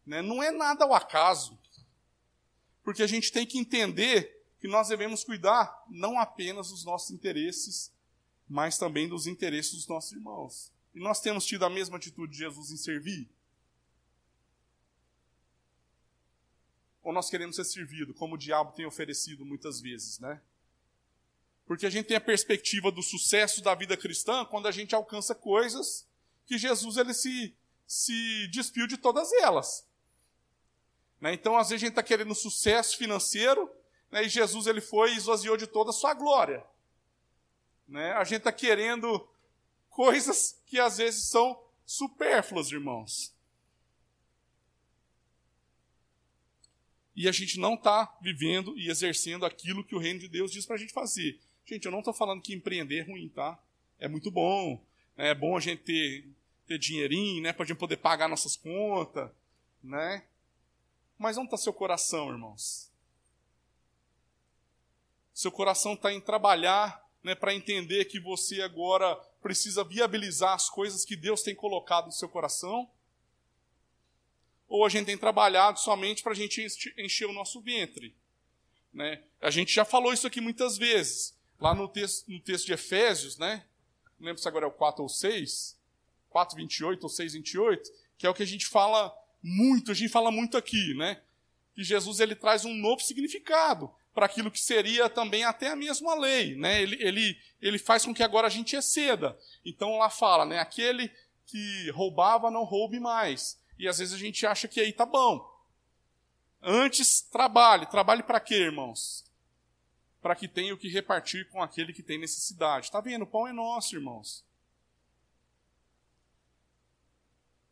Né? 0.06 0.22
Não 0.22 0.41
é 0.41 0.51
nada 0.51 0.86
ao 0.86 0.94
acaso, 0.94 1.58
porque 2.84 3.03
a 3.03 3.08
gente 3.08 3.32
tem 3.32 3.46
que 3.46 3.60
entender 3.60 4.38
que 4.60 4.68
nós 4.68 4.89
devemos 4.89 5.24
cuidar 5.24 5.86
não 5.89 6.20
apenas 6.20 6.70
dos 6.70 6.84
nossos 6.84 7.12
interesses, 7.12 7.92
mas 8.48 8.78
também 8.78 9.08
dos 9.08 9.25
interesses 9.25 9.74
dos 9.74 9.88
nossos 9.88 10.12
irmãos. 10.12 10.72
E 10.94 11.00
nós 11.00 11.22
temos 11.22 11.46
tido 11.46 11.63
a 11.63 11.70
mesma 11.70 11.98
atitude 11.98 12.34
de 12.34 12.39
Jesus 12.39 12.72
em 12.72 12.78
servir? 12.78 13.30
Ou 17.01 17.13
nós 17.13 17.30
queremos 17.30 17.56
ser 17.56 17.63
servido, 17.63 18.13
como 18.13 18.36
o 18.36 18.38
diabo 18.38 18.74
tem 18.74 18.86
oferecido 18.86 19.46
muitas 19.46 19.80
vezes, 19.80 20.20
né? 20.20 20.42
Porque 21.66 21.86
a 21.86 21.89
gente 21.89 22.08
tem 22.08 22.18
a 22.18 22.22
perspectiva 22.22 22.92
do 22.92 23.01
sucesso 23.01 23.62
da 23.62 23.75
vida 23.75 23.96
cristã 23.96 24.44
quando 24.44 24.68
a 24.68 24.72
gente 24.72 24.96
alcança 24.96 25.36
coisas 25.36 26.06
que 26.46 26.58
Jesus 26.58 26.98
ele 26.98 27.13
se, 27.13 27.56
se 27.86 28.48
despiu 28.48 28.88
de 28.88 28.98
todas 28.98 29.32
elas. 29.34 29.86
Né? 31.22 31.34
Então, 31.34 31.56
às 31.56 31.70
vezes, 31.70 31.84
a 31.84 31.86
gente 31.86 31.92
está 31.92 32.04
querendo 32.04 32.34
sucesso 32.34 32.98
financeiro 32.98 33.70
né? 34.12 34.24
e 34.24 34.30
Jesus 34.30 34.68
ele 34.68 34.82
foi 34.82 35.13
e 35.13 35.18
esvaziou 35.18 35.58
de 35.58 35.68
toda 35.68 35.89
a 35.89 35.94
sua 35.94 36.13
glória. 36.13 36.63
Né? 37.88 38.12
A 38.13 38.24
gente 38.24 38.39
está 38.39 38.51
querendo 38.51 39.28
coisas 39.89 40.60
que 40.66 40.80
às 40.80 40.98
vezes 40.98 41.30
são 41.30 41.62
supérfluas, 41.86 42.72
irmãos. 42.72 43.34
e 47.20 47.28
a 47.28 47.34
gente 47.34 47.60
não 47.60 47.74
está 47.74 48.18
vivendo 48.22 48.80
e 48.80 48.89
exercendo 48.89 49.46
aquilo 49.46 49.84
que 49.84 49.94
o 49.94 50.00
reino 50.00 50.22
de 50.22 50.30
Deus 50.30 50.54
diz 50.54 50.66
para 50.66 50.78
a 50.78 50.80
gente 50.80 50.94
fazer. 50.94 51.38
Gente, 51.66 51.84
eu 51.84 51.92
não 51.92 52.00
estou 52.00 52.13
falando 52.13 52.42
que 52.42 52.54
empreender 52.54 53.00
é 53.00 53.01
ruim, 53.01 53.28
tá? 53.28 53.62
É 54.00 54.08
muito 54.08 54.32
bom. 54.32 54.82
É 55.18 55.36
bom 55.36 55.58
a 55.58 55.60
gente 55.60 55.84
ter, 55.84 56.25
ter 56.66 56.80
dinheirinho, 56.80 57.44
né? 57.44 57.51
Para 57.51 57.66
a 57.66 57.68
gente 57.68 57.78
poder 57.78 57.98
pagar 57.98 58.30
nossas 58.30 58.56
contas, 58.56 59.30
né? 59.84 60.24
Mas 61.18 61.38
onde 61.38 61.48
está 61.48 61.58
seu 61.58 61.74
coração, 61.74 62.32
irmãos? 62.32 62.88
Seu 65.39 65.53
coração 65.53 65.93
está 65.93 66.12
em 66.12 66.19
trabalhar 66.19 67.01
né, 67.24 67.34
para 67.34 67.55
entender 67.55 68.03
que 68.03 68.19
você 68.19 68.62
agora 68.62 69.15
precisa 69.41 69.86
viabilizar 69.86 70.53
as 70.53 70.69
coisas 70.69 71.05
que 71.05 71.15
Deus 71.15 71.41
tem 71.41 71.55
colocado 71.55 72.08
no 72.08 72.12
seu 72.12 72.27
coração? 72.27 72.91
Ou 74.67 74.86
a 74.86 74.89
gente 74.89 75.05
tem 75.05 75.17
trabalhado 75.17 75.79
somente 75.79 76.22
para 76.22 76.34
a 76.34 76.36
gente 76.36 76.67
encher 76.98 77.25
o 77.25 77.31
nosso 77.31 77.62
ventre? 77.62 78.13
Né? 78.93 79.24
A 79.39 79.50
gente 79.50 79.74
já 79.74 79.86
falou 79.86 80.12
isso 80.12 80.27
aqui 80.27 80.41
muitas 80.41 80.77
vezes. 80.77 81.34
Lá 81.58 81.74
no 81.74 81.88
texto, 81.88 82.29
no 82.29 82.41
texto 82.41 82.65
de 82.65 82.74
Efésios, 82.74 83.38
né? 83.38 83.63
não 84.19 84.25
lembro 84.25 84.41
se 84.41 84.48
agora 84.50 84.65
é 84.65 84.67
o 84.67 84.74
4 84.74 85.01
ou 85.01 85.08
6, 85.08 85.79
4, 86.29 86.58
28 86.58 87.01
ou 87.01 87.10
6, 87.10 87.34
28, 87.36 87.89
que 88.17 88.27
é 88.27 88.29
o 88.29 88.34
que 88.34 88.43
a 88.43 88.46
gente 88.46 88.67
fala 88.67 89.17
muito, 89.41 89.89
a 89.89 89.93
gente 89.93 90.12
fala 90.12 90.31
muito 90.31 90.58
aqui, 90.58 90.93
né? 90.96 91.22
Que 91.74 91.81
Jesus 91.81 92.19
ele 92.19 92.36
traz 92.36 92.65
um 92.65 92.74
novo 92.74 93.01
significado 93.01 93.89
para 94.20 94.26
aquilo 94.26 94.52
que 94.52 94.60
seria 94.60 95.10
também 95.10 95.46
até 95.46 95.70
a 95.70 95.78
mesma 95.78 96.14
lei, 96.14 96.54
né? 96.54 96.82
Ele, 96.82 97.02
ele, 97.02 97.42
ele 97.62 97.80
faz 97.80 98.04
com 98.04 98.14
que 98.14 98.22
agora 98.22 98.48
a 98.48 98.50
gente 98.50 98.76
exceda. 98.76 99.40
Então 99.64 99.98
lá 99.98 100.10
fala, 100.10 100.46
né? 100.46 100.60
Aquele 100.60 101.10
que 101.46 101.90
roubava 101.92 102.52
não 102.52 102.66
roube 102.66 103.00
mais. 103.00 103.58
E 103.78 103.88
às 103.88 103.98
vezes 104.00 104.14
a 104.14 104.18
gente 104.18 104.46
acha 104.46 104.68
que 104.68 104.82
aí 104.82 104.92
tá 104.92 105.06
bom. 105.06 105.50
Antes 106.62 107.22
trabalhe, 107.22 107.86
trabalhe 107.86 108.22
para 108.22 108.42
quê, 108.42 108.56
irmãos? 108.56 109.24
Para 110.22 110.36
que 110.36 110.50
tenha 110.50 110.74
o 110.74 110.78
que 110.78 110.90
repartir 110.90 111.48
com 111.48 111.64
aquele 111.64 111.94
que 111.94 112.04
tem 112.04 112.20
necessidade. 112.20 112.92
Tá 112.92 113.00
vendo? 113.00 113.22
O 113.22 113.28
pão 113.28 113.48
é 113.48 113.54
nosso, 113.54 113.96
irmãos. 113.96 114.44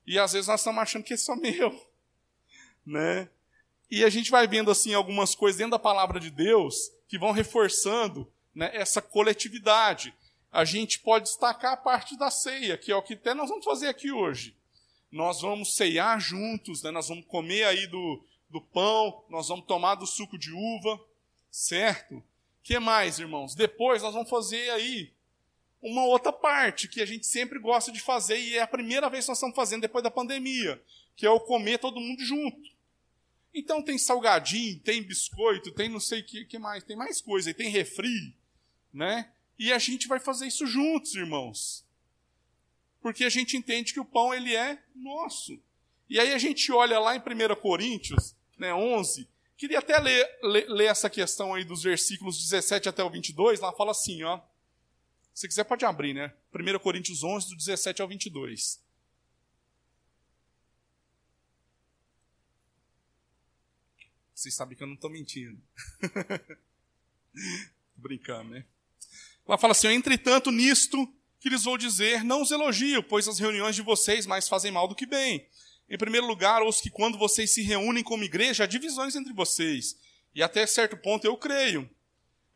E 0.05 0.17
às 0.17 0.31
vezes 0.31 0.47
nós 0.47 0.61
estamos 0.61 0.81
achando 0.81 1.03
que 1.03 1.13
é 1.13 1.17
só 1.17 1.35
meu, 1.35 1.77
né? 2.87 3.29
E 3.89 4.03
a 4.03 4.09
gente 4.09 4.29
vai 4.29 4.47
vendo 4.47 4.69
assim 4.69 4.93
algumas 4.93 5.33
coisas 5.33 5.57
dentro 5.57 5.71
da 5.71 5.79
palavra 5.79 6.19
de 6.19 6.29
Deus 6.29 6.91
que 7.07 7.17
vão 7.17 7.31
reforçando 7.31 8.29
né, 8.53 8.69
essa 8.73 9.01
coletividade. 9.01 10.13
A 10.51 10.65
gente 10.65 10.99
pode 10.99 11.25
destacar 11.25 11.73
a 11.73 11.77
parte 11.77 12.17
da 12.17 12.29
ceia, 12.29 12.77
que 12.77 12.91
é 12.91 12.95
o 12.95 13.01
que 13.01 13.13
até 13.13 13.33
nós 13.33 13.49
vamos 13.49 13.65
fazer 13.65 13.87
aqui 13.87 14.11
hoje. 14.11 14.55
Nós 15.11 15.41
vamos 15.41 15.75
ceiar 15.75 16.19
juntos, 16.19 16.83
né, 16.83 16.91
nós 16.91 17.07
vamos 17.07 17.25
comer 17.25 17.63
aí 17.63 17.87
do, 17.87 18.21
do 18.49 18.59
pão, 18.59 19.23
nós 19.29 19.47
vamos 19.47 19.65
tomar 19.65 19.95
do 19.95 20.05
suco 20.05 20.37
de 20.37 20.51
uva, 20.51 20.99
certo? 21.49 22.21
que 22.67 22.77
mais, 22.79 23.17
irmãos? 23.17 23.55
Depois 23.55 24.03
nós 24.03 24.13
vamos 24.13 24.29
fazer 24.29 24.69
aí 24.71 25.09
uma 25.81 26.03
outra 26.03 26.33
parte 26.33 26.89
que 26.89 27.01
a 27.01 27.05
gente 27.05 27.25
sempre 27.25 27.57
gosta 27.59 27.93
de 27.93 28.01
fazer 28.01 28.37
e 28.37 28.57
é 28.57 28.61
a 28.61 28.67
primeira 28.67 29.09
vez 29.09 29.23
que 29.23 29.29
nós 29.29 29.37
estamos 29.37 29.55
fazendo 29.55 29.83
depois 29.83 30.03
da 30.03 30.11
pandemia, 30.11 30.81
que 31.15 31.25
é 31.25 31.29
o 31.29 31.39
comer 31.39 31.77
todo 31.77 32.01
mundo 32.01 32.21
junto. 32.25 32.59
Então 33.53 33.81
tem 33.81 33.97
salgadinho, 33.97 34.79
tem 34.79 35.01
biscoito, 35.01 35.71
tem 35.71 35.89
não 35.89 35.99
sei 35.99 36.21
o 36.21 36.25
que, 36.25 36.45
que 36.45 36.59
mais, 36.59 36.83
tem 36.83 36.95
mais 36.95 37.21
coisa, 37.21 37.53
tem 37.53 37.69
refri, 37.69 38.35
né? 38.93 39.31
E 39.57 39.73
a 39.73 39.79
gente 39.79 40.07
vai 40.07 40.19
fazer 40.19 40.47
isso 40.47 40.65
juntos, 40.67 41.15
irmãos. 41.15 41.85
Porque 43.01 43.23
a 43.23 43.29
gente 43.29 43.57
entende 43.57 43.93
que 43.93 43.99
o 43.99 44.05
pão 44.05 44.33
ele 44.33 44.55
é 44.55 44.81
nosso. 44.95 45.59
E 46.09 46.19
aí 46.19 46.33
a 46.33 46.37
gente 46.37 46.71
olha 46.71 46.99
lá 46.99 47.15
em 47.15 47.19
1 47.19 47.55
Coríntios, 47.55 48.35
né, 48.57 48.73
11, 48.73 49.27
queria 49.57 49.79
até 49.79 49.99
ler, 49.99 50.39
ler, 50.43 50.69
ler 50.69 50.85
essa 50.85 51.09
questão 51.09 51.53
aí 51.53 51.63
dos 51.63 51.83
versículos 51.83 52.37
17 52.37 52.87
até 52.87 53.03
o 53.03 53.09
22, 53.09 53.59
lá 53.59 53.73
fala 53.73 53.91
assim, 53.91 54.23
ó. 54.23 54.39
Se 55.33 55.47
quiser 55.47 55.65
pode 55.65 55.85
abrir, 55.85 56.13
né? 56.13 56.33
1 56.53 56.79
Coríntios 56.79 57.23
11, 57.23 57.49
do 57.49 57.55
17 57.55 58.01
ao 58.01 58.07
22. 58.07 58.81
Vocês 64.37 64.53
sabem 64.53 64.77
que 64.77 64.83
eu 64.83 64.87
não 64.87 64.93
estou 64.93 65.09
mentindo. 65.09 65.59
brincando, 67.97 68.51
né? 68.51 68.65
Ela 69.47 69.57
fala 69.57 69.71
assim: 69.71 69.87
entretanto, 69.87 70.51
nisto 70.51 71.11
que 71.39 71.49
lhes 71.49 71.63
vou 71.63 71.75
dizer, 71.75 72.23
não 72.23 72.43
os 72.43 72.51
elogio, 72.51 73.01
pois 73.01 73.27
as 73.27 73.39
reuniões 73.39 73.75
de 73.75 73.81
vocês 73.81 74.27
mais 74.27 74.47
fazem 74.47 74.71
mal 74.71 74.87
do 74.87 74.93
que 74.93 75.07
bem. 75.07 75.47
Em 75.89 75.97
primeiro 75.97 76.27
lugar, 76.27 76.61
ouço 76.61 76.83
que 76.83 76.91
quando 76.91 77.17
vocês 77.17 77.49
se 77.49 77.63
reúnem 77.63 78.03
como 78.03 78.23
igreja, 78.23 78.65
há 78.65 78.67
divisões 78.67 79.15
entre 79.15 79.33
vocês. 79.33 79.97
E 80.35 80.43
até 80.43 80.67
certo 80.67 80.95
ponto 80.97 81.25
eu 81.25 81.35
creio. 81.35 81.89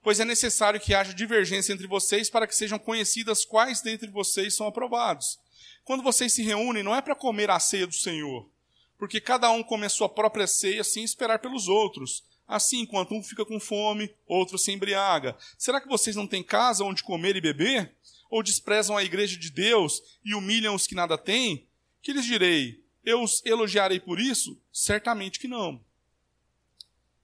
Pois 0.03 0.19
é 0.19 0.25
necessário 0.25 0.79
que 0.79 0.93
haja 0.93 1.15
divergência 1.15 1.73
entre 1.73 1.87
vocês 1.87 2.29
para 2.29 2.45
que 2.45 2.55
sejam 2.55 2.77
conhecidas 2.77 3.43
quais 3.43 3.81
dentre 3.81 4.11
vocês 4.11 4.53
são 4.53 4.67
aprovados. 4.67 5.39
Quando 5.83 6.03
vocês 6.03 6.31
se 6.31 6.43
reúnem, 6.43 6.83
não 6.83 6.95
é 6.95 7.01
para 7.01 7.15
comer 7.15 7.49
a 7.49 7.59
ceia 7.59 7.87
do 7.87 7.95
Senhor, 7.95 8.50
porque 9.01 9.19
cada 9.19 9.49
um 9.49 9.63
come 9.63 9.87
a 9.87 9.89
sua 9.89 10.07
própria 10.07 10.45
ceia 10.45 10.83
sem 10.83 11.03
esperar 11.03 11.39
pelos 11.39 11.67
outros. 11.67 12.23
Assim, 12.47 12.81
enquanto 12.81 13.15
um 13.15 13.23
fica 13.23 13.43
com 13.43 13.59
fome, 13.59 14.13
outro 14.27 14.59
se 14.59 14.71
embriaga. 14.71 15.35
Será 15.57 15.81
que 15.81 15.87
vocês 15.87 16.15
não 16.15 16.27
têm 16.27 16.43
casa 16.43 16.83
onde 16.83 17.01
comer 17.01 17.35
e 17.35 17.41
beber? 17.41 17.95
Ou 18.29 18.43
desprezam 18.43 18.95
a 18.95 19.03
igreja 19.03 19.39
de 19.39 19.49
Deus 19.49 20.03
e 20.23 20.35
humilham 20.35 20.75
os 20.75 20.85
que 20.85 20.93
nada 20.93 21.17
têm? 21.17 21.67
Que 21.99 22.13
lhes 22.13 22.25
direi? 22.25 22.85
Eu 23.03 23.23
os 23.23 23.43
elogiarei 23.43 23.99
por 23.99 24.19
isso? 24.19 24.61
Certamente 24.71 25.39
que 25.39 25.47
não. 25.47 25.83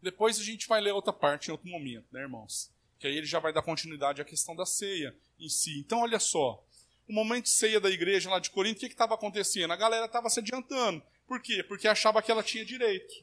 Depois 0.02 0.40
a 0.40 0.44
gente 0.44 0.68
vai 0.68 0.82
ler 0.82 0.94
outra 0.94 1.13
parte 1.13 1.50
em 1.50 1.52
outro 1.52 1.70
momento, 1.70 2.08
né, 2.12 2.22
irmãos? 2.22 2.72
Que 2.98 3.06
aí 3.06 3.16
ele 3.16 3.28
já 3.28 3.38
vai 3.38 3.54
dar 3.54 3.62
continuidade 3.62 4.20
à 4.20 4.26
questão 4.26 4.56
da 4.56 4.66
ceia 4.66 5.16
em 5.40 5.48
si. 5.48 5.78
Então, 5.78 6.00
olha 6.00 6.20
só. 6.20 6.60
O 7.08 7.13
momento 7.13 7.44
de 7.44 7.52
ceia 7.52 7.80
da 7.80 7.92
igreja 7.92 8.32
lá 8.32 8.40
de 8.40 8.50
Corinto, 8.50 8.78
o 8.78 8.80
que 8.80 8.88
estava 8.88 9.13
acontecendo? 9.13 9.72
A 9.72 9.78
galera 9.78 10.08
estava 10.08 10.28
se 10.28 10.40
adiantando. 10.40 11.04
Por 11.28 11.42
quê? 11.42 11.62
Porque 11.62 11.88
achava 11.88 12.22
que 12.22 12.32
ela 12.32 12.42
tinha 12.42 12.63
direito. 12.63 13.13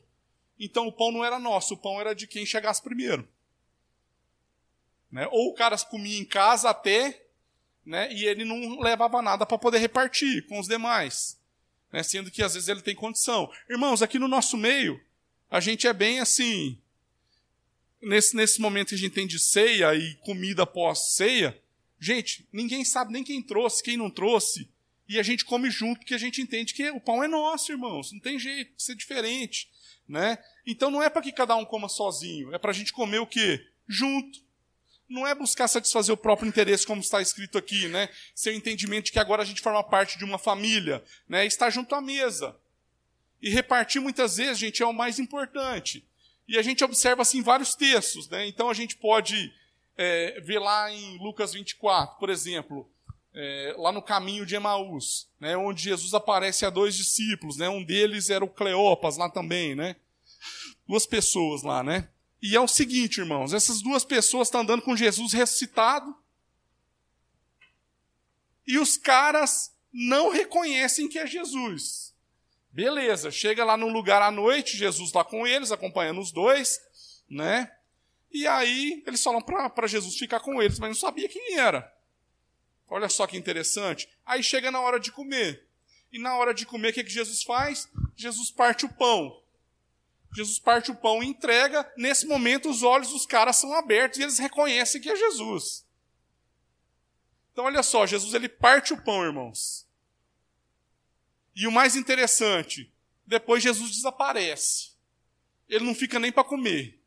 Então 0.61 0.87
o 0.87 0.93
pão 0.93 1.11
não 1.11 1.25
era 1.25 1.39
nosso, 1.39 1.75
o 1.75 1.77
pão 1.77 2.01
era 2.01 2.15
de 2.15 2.27
quem 2.27 2.45
chegasse 2.45 2.83
primeiro. 2.83 3.27
Né? 5.11 5.27
Ou 5.31 5.51
o 5.51 5.55
cara 5.55 5.77
comia 5.79 6.19
em 6.19 6.25
casa 6.25 6.71
até, 6.71 7.25
né? 7.85 8.13
e 8.13 8.27
ele 8.27 8.45
não 8.45 8.79
levava 8.81 9.23
nada 9.23 9.47
para 9.47 9.59
poder 9.59 9.79
repartir 9.79 10.47
com 10.47 10.59
os 10.61 10.69
demais. 10.69 11.41
Né? 11.91 12.03
Sendo 12.03 12.31
que 12.31 12.43
às 12.43 12.55
vezes 12.55 12.69
ele 12.69 12.83
tem 12.83 12.95
condição. 12.95 13.51
Irmãos, 13.69 14.03
aqui 14.03 14.19
no 14.19 14.29
nosso 14.29 14.57
meio, 14.57 15.01
a 15.51 15.61
gente 15.61 15.87
é 15.87 15.93
bem 15.93 16.21
assim. 16.21 16.79
Nesse, 18.03 18.37
nesse 18.37 18.61
momento 18.61 18.89
que 18.91 18.97
a 18.97 18.99
gente 18.99 19.15
tem 19.15 19.27
de 19.27 19.39
ceia 19.39 19.95
e 19.95 20.15
comida 20.17 20.67
pós-ceia, 20.67 21.59
gente, 21.99 22.47
ninguém 22.53 22.85
sabe 22.85 23.13
nem 23.13 23.25
quem 23.25 23.41
trouxe, 23.41 23.83
quem 23.83 23.97
não 23.97 24.11
trouxe. 24.11 24.69
E 25.09 25.19
a 25.19 25.23
gente 25.23 25.45
come 25.45 25.71
junto, 25.71 25.99
porque 25.99 26.15
a 26.15 26.19
gente 26.19 26.41
entende 26.41 26.73
que 26.73 26.91
o 26.91 27.01
pão 27.01 27.23
é 27.23 27.29
nosso, 27.29 27.71
irmãos. 27.71 28.13
Não 28.13 28.21
tem 28.21 28.39
jeito 28.39 28.75
de 28.77 28.83
ser 28.83 28.95
diferente. 28.95 29.69
Né? 30.09 30.39
Então 30.67 30.91
não 30.91 31.03
é 31.03 31.09
para 31.09 31.23
que 31.23 31.33
cada 31.33 31.57
um 31.57 31.65
coma 31.65 31.89
sozinho, 31.89 32.55
é 32.55 32.59
para 32.59 32.71
a 32.71 32.75
gente 32.75 32.93
comer 32.93 33.21
o 33.21 33.27
quê? 33.27 33.67
Junto. 33.89 34.45
Não 35.09 35.27
é 35.27 35.35
buscar 35.35 35.69
satisfazer 35.69 36.13
o 36.13 36.17
próprio 36.17 36.49
interesse, 36.49 36.87
como 36.87 37.01
está 37.01 37.21
escrito 37.21 37.59
aqui, 37.59 37.89
né? 37.89 38.09
Seu 38.35 38.53
entendimento 38.55 39.07
de 39.07 39.13
que 39.13 39.19
agora 39.19 39.43
a 39.43 39.45
gente 39.45 39.61
forma 39.61 39.83
parte 39.83 40.19
de 40.19 40.25
uma 40.25 40.39
família, 40.39 41.05
né? 41.29 41.47
Estar 41.47 41.71
junto 41.71 41.95
à 41.95 42.01
mesa. 42.01 42.57
E 43.41 43.51
repartir 43.51 44.01
muitas 44.01 44.39
vezes, 44.39 44.59
gente, 44.59 44.83
é 44.83 44.87
o 44.87 44.95
mais 44.95 45.19
importante. 45.19 46.07
E 46.49 46.59
a 46.59 46.63
gente 46.63 46.83
observa 46.83 47.23
assim 47.23 47.43
vários 47.43 47.75
textos, 47.75 48.29
né? 48.29 48.47
Então 48.47 48.71
a 48.71 48.75
gente 48.75 48.97
pode 48.97 49.53
é, 49.97 50.41
ver 50.41 50.59
lá 50.59 50.91
em 50.91 51.19
Lucas 51.19 51.53
24, 51.53 52.19
por 52.19 52.31
exemplo, 52.31 52.91
é, 53.35 53.75
lá 53.77 53.91
no 53.91 54.01
caminho 54.01 54.47
de 54.47 54.55
Emaús, 54.55 55.29
né, 55.41 55.57
onde 55.57 55.83
Jesus 55.83 56.15
aparece 56.15 56.65
a 56.65 56.71
dois 56.71 56.95
discípulos, 56.95 57.57
né, 57.57 57.69
um 57.69 57.85
deles 57.85 58.31
era 58.31 58.45
o 58.45 58.49
Cleopas 58.49 59.17
lá 59.17 59.29
também, 59.29 59.75
né, 59.75 59.97
duas 60.87 61.05
pessoas 61.05 61.63
lá, 61.63 61.83
né, 61.83 62.09
e 62.41 62.55
é 62.55 62.61
o 62.61 62.69
seguinte, 62.69 63.19
irmãos, 63.19 63.53
essas 63.53 63.83
duas 63.83 64.05
pessoas 64.05 64.49
estão 64.49 64.61
andando 64.61 64.83
com 64.83 64.97
Jesus 64.97 65.33
ressuscitado, 65.33 66.15
e 68.67 68.79
os 68.79 68.97
caras 68.97 69.75
não 69.93 70.31
reconhecem 70.31 71.09
que 71.09 71.19
é 71.19 71.27
Jesus. 71.27 72.15
Beleza, 72.73 73.31
chega 73.31 73.65
lá 73.65 73.77
num 73.77 73.93
lugar 73.93 74.21
à 74.23 74.31
noite, 74.31 74.77
Jesus 74.77 75.13
lá 75.13 75.23
com 75.23 75.47
eles, 75.47 75.71
acompanhando 75.71 76.21
os 76.21 76.33
dois, 76.33 76.81
né? 77.31 77.71
E 78.33 78.47
aí 78.49 79.03
eles 79.07 79.23
falam 79.23 79.41
para 79.41 79.87
Jesus 79.87 80.17
ficar 80.17 80.41
com 80.41 80.61
eles, 80.61 80.79
mas 80.79 80.89
não 80.89 80.97
sabia 80.97 81.29
quem 81.29 81.57
era. 81.57 81.94
Olha 82.95 83.09
só 83.09 83.27
que 83.27 83.37
interessante. 83.37 84.09
Aí 84.25 84.41
chega 84.41 84.71
na 84.71 84.81
hora 84.81 85.01
de 85.01 85.11
comer. 85.11 85.67
E 86.13 86.19
na 86.21 86.37
hora 86.37 86.55
de 86.55 86.65
comer, 86.65 86.91
o 86.91 86.93
que, 86.93 87.03
que 87.03 87.11
Jesus 87.11 87.43
faz? 87.43 87.89
Jesus 88.15 88.53
parte 88.53 88.87
o 88.87 88.89
pão. 88.89 89.43
Jesus 90.33 90.61
parte 90.61 90.93
o 90.93 90.95
pão 90.95 91.21
e 91.21 91.27
entrega. 91.27 91.93
Nesse 91.97 92.25
momento, 92.25 92.71
os 92.71 92.85
olhos 92.85 93.09
dos 93.09 93.27
caras 93.27 93.57
são 93.57 93.75
abertos 93.75 94.21
e 94.21 94.23
eles 94.23 94.39
reconhecem 94.39 95.01
que 95.01 95.11
é 95.11 95.17
Jesus. 95.17 95.85
Então, 97.51 97.65
olha 97.65 97.83
só, 97.83 98.07
Jesus 98.07 98.33
ele 98.33 98.49
parte 98.49 98.93
o 98.93 99.03
pão, 99.03 99.25
irmãos. 99.25 99.89
E 101.53 101.67
o 101.67 101.73
mais 101.73 101.97
interessante, 101.97 102.93
depois 103.27 103.61
Jesus 103.61 103.91
desaparece. 103.91 104.93
ele 105.69 105.85
não 105.85 105.97
fica 105.97 106.21
nem 106.21 106.31
para 106.31 106.45
comer. 106.45 107.03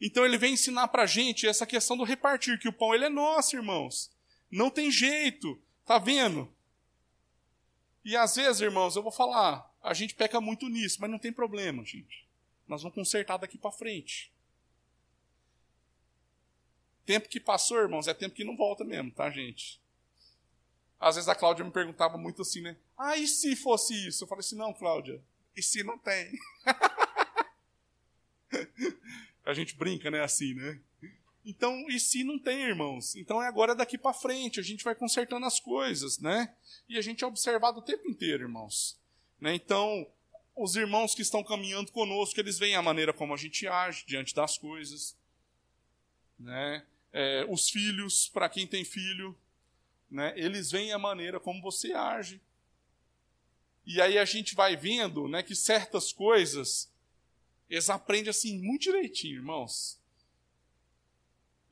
Então 0.00 0.24
ele 0.24 0.38
vem 0.38 0.54
ensinar 0.54 0.88
para 0.88 1.02
a 1.02 1.06
gente 1.06 1.46
essa 1.46 1.66
questão 1.66 1.98
do 1.98 2.02
repartir, 2.02 2.58
que 2.58 2.68
o 2.68 2.72
pão 2.72 2.94
ele 2.94 3.04
é 3.04 3.10
nosso, 3.10 3.56
irmãos. 3.56 4.14
Não 4.54 4.70
tem 4.70 4.88
jeito, 4.88 5.60
tá 5.84 5.98
vendo? 5.98 6.48
E 8.04 8.16
às 8.16 8.36
vezes, 8.36 8.60
irmãos, 8.60 8.94
eu 8.94 9.02
vou 9.02 9.10
falar, 9.10 9.68
a 9.82 9.92
gente 9.92 10.14
peca 10.14 10.40
muito 10.40 10.68
nisso, 10.68 10.98
mas 11.00 11.10
não 11.10 11.18
tem 11.18 11.32
problema, 11.32 11.84
gente. 11.84 12.24
Nós 12.68 12.80
vamos 12.80 12.94
consertar 12.94 13.36
daqui 13.36 13.58
para 13.58 13.72
frente. 13.72 14.32
Tempo 17.04 17.28
que 17.28 17.40
passou, 17.40 17.78
irmãos, 17.78 18.06
é 18.06 18.14
tempo 18.14 18.36
que 18.36 18.44
não 18.44 18.56
volta 18.56 18.84
mesmo, 18.84 19.10
tá, 19.10 19.28
gente? 19.28 19.82
Às 21.00 21.16
vezes 21.16 21.28
a 21.28 21.34
Cláudia 21.34 21.64
me 21.64 21.72
perguntava 21.72 22.16
muito 22.16 22.42
assim, 22.42 22.60
né? 22.60 22.76
Ah, 22.96 23.16
e 23.16 23.26
se 23.26 23.56
fosse 23.56 24.06
isso? 24.06 24.22
Eu 24.22 24.28
falei 24.28 24.38
assim, 24.38 24.56
não, 24.56 24.72
Cláudia, 24.72 25.20
e 25.56 25.62
se 25.64 25.82
não 25.82 25.98
tem? 25.98 26.30
a 29.44 29.52
gente 29.52 29.74
brinca, 29.74 30.12
né, 30.12 30.22
assim, 30.22 30.54
né? 30.54 30.80
Então, 31.44 31.84
e 31.90 32.00
se 32.00 32.24
não 32.24 32.38
tem, 32.38 32.62
irmãos? 32.62 33.14
Então 33.16 33.42
é 33.42 33.46
agora 33.46 33.74
daqui 33.74 33.98
para 33.98 34.14
frente, 34.14 34.58
a 34.58 34.62
gente 34.62 34.82
vai 34.82 34.94
consertando 34.94 35.44
as 35.44 35.60
coisas, 35.60 36.18
né? 36.18 36.54
E 36.88 36.96
a 36.96 37.02
gente 37.02 37.22
é 37.22 37.26
observado 37.26 37.80
o 37.80 37.82
tempo 37.82 38.08
inteiro, 38.08 38.44
irmãos. 38.44 38.98
Né? 39.38 39.54
Então, 39.54 40.06
os 40.56 40.74
irmãos 40.74 41.14
que 41.14 41.20
estão 41.20 41.44
caminhando 41.44 41.92
conosco, 41.92 42.40
eles 42.40 42.58
veem 42.58 42.76
a 42.76 42.82
maneira 42.82 43.12
como 43.12 43.34
a 43.34 43.36
gente 43.36 43.66
age 43.66 44.04
diante 44.06 44.34
das 44.34 44.56
coisas. 44.56 45.14
Né? 46.38 46.84
É, 47.12 47.44
os 47.48 47.68
filhos, 47.68 48.28
para 48.28 48.48
quem 48.48 48.66
tem 48.66 48.84
filho, 48.84 49.36
né? 50.10 50.32
eles 50.36 50.70
veem 50.70 50.92
a 50.92 50.98
maneira 50.98 51.38
como 51.38 51.60
você 51.60 51.92
age. 51.92 52.40
E 53.84 54.00
aí 54.00 54.16
a 54.16 54.24
gente 54.24 54.54
vai 54.54 54.76
vendo 54.76 55.28
né, 55.28 55.42
que 55.42 55.54
certas 55.54 56.10
coisas, 56.10 56.90
eles 57.68 57.90
aprendem 57.90 58.30
assim 58.30 58.58
muito 58.58 58.84
direitinho, 58.84 59.36
irmãos. 59.36 60.00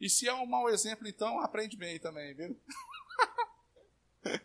E 0.03 0.11
se 0.11 0.27
é 0.27 0.35
um 0.35 0.45
mau 0.45 0.69
exemplo, 0.69 1.07
então 1.07 1.39
aprende 1.39 1.77
bem 1.77 1.97
também, 1.97 2.35
viu? 2.35 2.61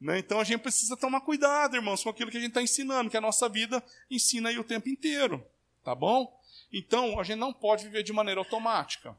né? 0.00 0.20
Então 0.20 0.38
a 0.38 0.44
gente 0.44 0.60
precisa 0.60 0.96
tomar 0.96 1.22
cuidado, 1.22 1.74
irmãos, 1.74 2.04
com 2.04 2.10
aquilo 2.10 2.30
que 2.30 2.36
a 2.36 2.40
gente 2.40 2.50
está 2.50 2.62
ensinando, 2.62 3.10
que 3.10 3.16
a 3.16 3.20
nossa 3.20 3.48
vida 3.48 3.82
ensina 4.08 4.50
aí 4.50 4.60
o 4.60 4.64
tempo 4.64 4.88
inteiro, 4.88 5.44
tá 5.82 5.96
bom? 5.96 6.40
Então 6.72 7.18
a 7.18 7.24
gente 7.24 7.40
não 7.40 7.52
pode 7.52 7.82
viver 7.82 8.04
de 8.04 8.12
maneira 8.12 8.38
automática. 8.40 9.18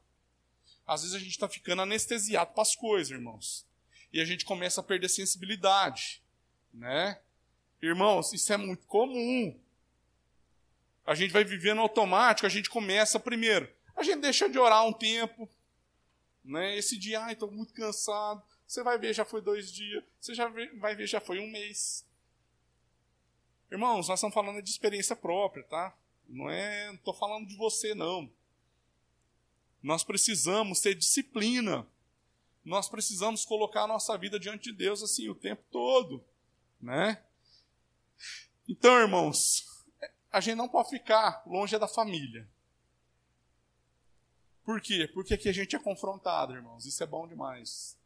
Às 0.88 1.02
vezes 1.02 1.14
a 1.14 1.20
gente 1.20 1.32
está 1.32 1.50
ficando 1.50 1.82
anestesiado 1.82 2.54
para 2.54 2.62
as 2.62 2.74
coisas, 2.74 3.12
irmãos. 3.12 3.66
E 4.14 4.22
a 4.22 4.26
gente 4.26 4.46
começa 4.46 4.80
a 4.80 4.84
perder 4.84 5.10
sensibilidade, 5.10 6.24
né? 6.74 7.20
Irmãos, 7.82 8.32
isso 8.32 8.54
é 8.54 8.56
muito 8.56 8.88
comum. 8.88 9.60
A 11.06 11.14
gente 11.14 11.34
vai 11.34 11.44
vivendo 11.44 11.82
automático, 11.82 12.48
a 12.48 12.50
gente 12.50 12.70
começa 12.70 13.20
primeiro 13.20 13.70
a 14.04 14.06
gente 14.06 14.22
deixa 14.22 14.50
de 14.50 14.60
orar 14.60 14.86
um 14.86 14.94
tempo. 14.94 15.50
Né? 16.44 16.78
Esse 16.78 16.98
dia, 16.98 17.22
ai, 17.22 17.34
estou 17.34 17.50
muito 17.50 17.74
cansado. 17.74 18.44
Você 18.68 18.84
vai 18.84 18.98
ver, 18.98 19.14
já 19.14 19.24
foi 19.24 19.42
dois 19.42 19.72
dias. 19.72 20.04
Você 20.20 20.36
já 20.36 20.48
vai 20.78 20.96
ver, 20.96 21.08
já 21.08 21.22
foi 21.22 21.40
um 21.40 21.50
mês. 21.50 22.06
Irmãos, 23.72 24.08
nós 24.10 24.20
estamos 24.20 24.34
falando 24.34 24.62
de 24.62 24.70
experiência 24.70 25.16
própria, 25.16 25.64
tá? 25.64 25.96
Não 26.28 26.50
é, 26.50 26.94
estou 26.94 27.14
falando 27.14 27.48
de 27.48 27.56
você, 27.56 27.96
não. 27.96 28.30
Nós 29.82 30.04
precisamos 30.04 30.82
ter 30.82 30.96
disciplina. 30.96 31.88
Nós 32.64 32.88
precisamos 32.88 33.46
colocar 33.46 33.84
a 33.84 33.88
nossa 33.88 34.18
vida 34.18 34.40
diante 34.40 34.72
de 34.72 34.78
Deus 34.78 35.02
assim 35.02 35.30
o 35.30 35.36
tempo 35.36 35.64
todo, 35.72 36.24
né? 36.80 37.22
Então, 38.68 38.98
irmãos, 39.00 39.66
a 40.32 40.40
gente 40.40 40.56
não 40.56 40.70
pode 40.70 40.90
ficar 40.90 41.44
longe 41.46 41.78
da 41.78 41.88
família. 41.88 42.48
Por 44.66 44.80
quê? 44.80 45.10
Porque 45.14 45.34
aqui 45.34 45.50
a 45.50 45.54
gente 45.54 45.76
é 45.76 45.80
confrontado, 45.80 46.54
irmãos. 46.54 46.86
Isso 46.86 47.04
é 47.04 47.08
bom 47.08 47.28
demais. 47.28 47.98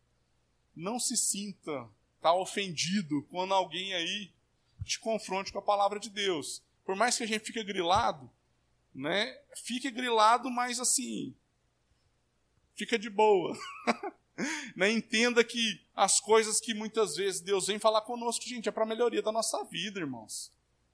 Não 0.75 0.99
se 0.99 1.15
sinta 1.15 1.87
tá 2.21 2.33
ofendido 2.33 3.23
quando 3.29 3.53
alguém 3.53 3.93
aí 3.93 4.31
te 4.83 4.99
confronte 4.99 5.51
com 5.51 5.59
a 5.59 5.61
palavra 5.61 5.99
de 5.99 6.09
Deus. 6.09 6.63
Por 6.83 6.95
mais 6.95 7.17
que 7.17 7.23
a 7.23 7.27
gente 7.27 7.45
fique 7.45 7.63
grilado, 7.63 8.29
né? 8.93 9.37
Fique 9.55 9.91
grilado, 9.91 10.49
mas 10.49 10.79
assim, 10.79 11.35
fica 12.75 12.97
de 12.97 13.09
boa. 13.09 13.55
né? 14.75 14.89
Entenda 14.91 15.43
que 15.43 15.81
as 15.95 16.19
coisas 16.19 16.59
que 16.59 16.73
muitas 16.73 17.15
vezes 17.15 17.41
Deus 17.41 17.67
vem 17.67 17.79
falar 17.79 18.01
conosco, 18.01 18.45
gente, 18.45 18.69
é 18.69 18.71
para 18.71 18.85
melhoria 18.85 19.21
da 19.21 19.31
nossa 19.31 19.63
vida, 19.65 19.99
irmãos. 19.99 20.51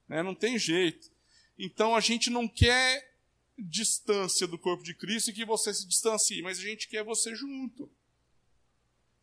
Né? 0.08 0.22
Não 0.24 0.36
tem 0.36 0.58
jeito. 0.58 1.12
Então 1.58 1.96
a 1.96 2.00
gente 2.00 2.30
não 2.30 2.48
quer 2.48 3.13
distância 3.58 4.48
do 4.48 4.58
corpo 4.58 4.84
de 4.84 4.94
Cristo 4.94 5.30
e 5.30 5.34
que 5.34 5.46
você 5.46 5.74
se 5.74 5.88
distancie, 5.88 6.42
mas 6.42 6.58
a 6.60 6.62
gente 6.62 6.88
quer 6.88 7.04
você 7.04 7.36
junto. 7.36 7.90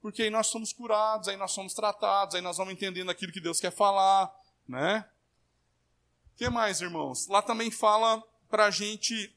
Porque 0.00 0.22
aí 0.22 0.30
nós 0.30 0.46
somos 0.46 0.72
curados, 0.72 1.28
aí 1.28 1.36
nós 1.36 1.52
somos 1.52 1.74
tratados, 1.74 2.34
aí 2.34 2.40
nós 2.40 2.56
vamos 2.56 2.72
entendendo 2.72 3.10
aquilo 3.10 3.32
que 3.32 3.40
Deus 3.40 3.60
quer 3.60 3.70
falar, 3.72 4.32
né? 4.66 5.08
O 6.32 6.36
que 6.36 6.48
mais, 6.48 6.80
irmãos? 6.80 7.26
Lá 7.26 7.42
também 7.42 7.70
fala 7.70 8.22
para 8.48 8.66
a 8.66 8.70
gente 8.70 9.34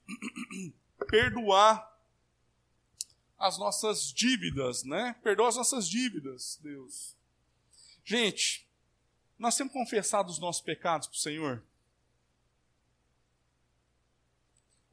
perdoar 1.10 1.92
as 3.38 3.58
nossas 3.58 4.14
dívidas, 4.14 4.84
né? 4.84 5.16
Perdoa 5.22 5.50
as 5.50 5.58
nossas 5.58 5.88
dívidas, 5.88 6.58
Deus. 6.64 7.18
Gente, 8.06 8.66
nós 9.38 9.58
temos 9.58 9.74
confessado 9.74 10.32
os 10.32 10.40
nossos 10.40 10.62
pecados 10.62 11.08
para 11.08 11.16
o 11.16 11.20
Senhor? 11.20 11.64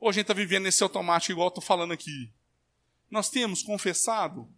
Ou 0.01 0.09
a 0.09 0.13
gente 0.13 0.23
está 0.23 0.35
vivendo 0.35 0.65
nesse 0.65 0.83
automático 0.83 1.33
igual 1.33 1.49
eu 1.49 1.51
estou 1.51 1.63
falando 1.63 1.93
aqui? 1.93 2.33
Nós 3.11 3.29
temos 3.29 3.63
confessado 3.63 4.49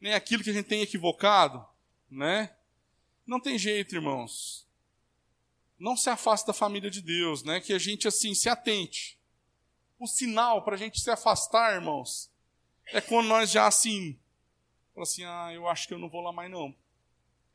né, 0.00 0.14
aquilo 0.14 0.44
que 0.44 0.50
a 0.50 0.52
gente 0.52 0.68
tem 0.68 0.82
equivocado, 0.82 1.66
né? 2.08 2.54
Não 3.26 3.40
tem 3.40 3.58
jeito, 3.58 3.96
irmãos. 3.96 4.68
Não 5.76 5.96
se 5.96 6.08
afaste 6.08 6.46
da 6.46 6.52
família 6.52 6.90
de 6.90 7.02
Deus, 7.02 7.42
né? 7.42 7.60
Que 7.60 7.72
a 7.72 7.78
gente 7.78 8.06
assim 8.06 8.34
se 8.34 8.48
atente. 8.48 9.18
O 9.98 10.06
sinal 10.06 10.62
para 10.62 10.74
a 10.74 10.78
gente 10.78 11.00
se 11.00 11.10
afastar, 11.10 11.74
irmãos, 11.74 12.30
é 12.86 13.00
quando 13.00 13.26
nós 13.26 13.50
já 13.50 13.66
assim, 13.66 14.16
assim, 14.96 15.24
ah, 15.24 15.50
eu 15.52 15.66
acho 15.66 15.88
que 15.88 15.94
eu 15.94 15.98
não 15.98 16.08
vou 16.08 16.20
lá 16.20 16.32
mais 16.32 16.50
não. 16.50 16.72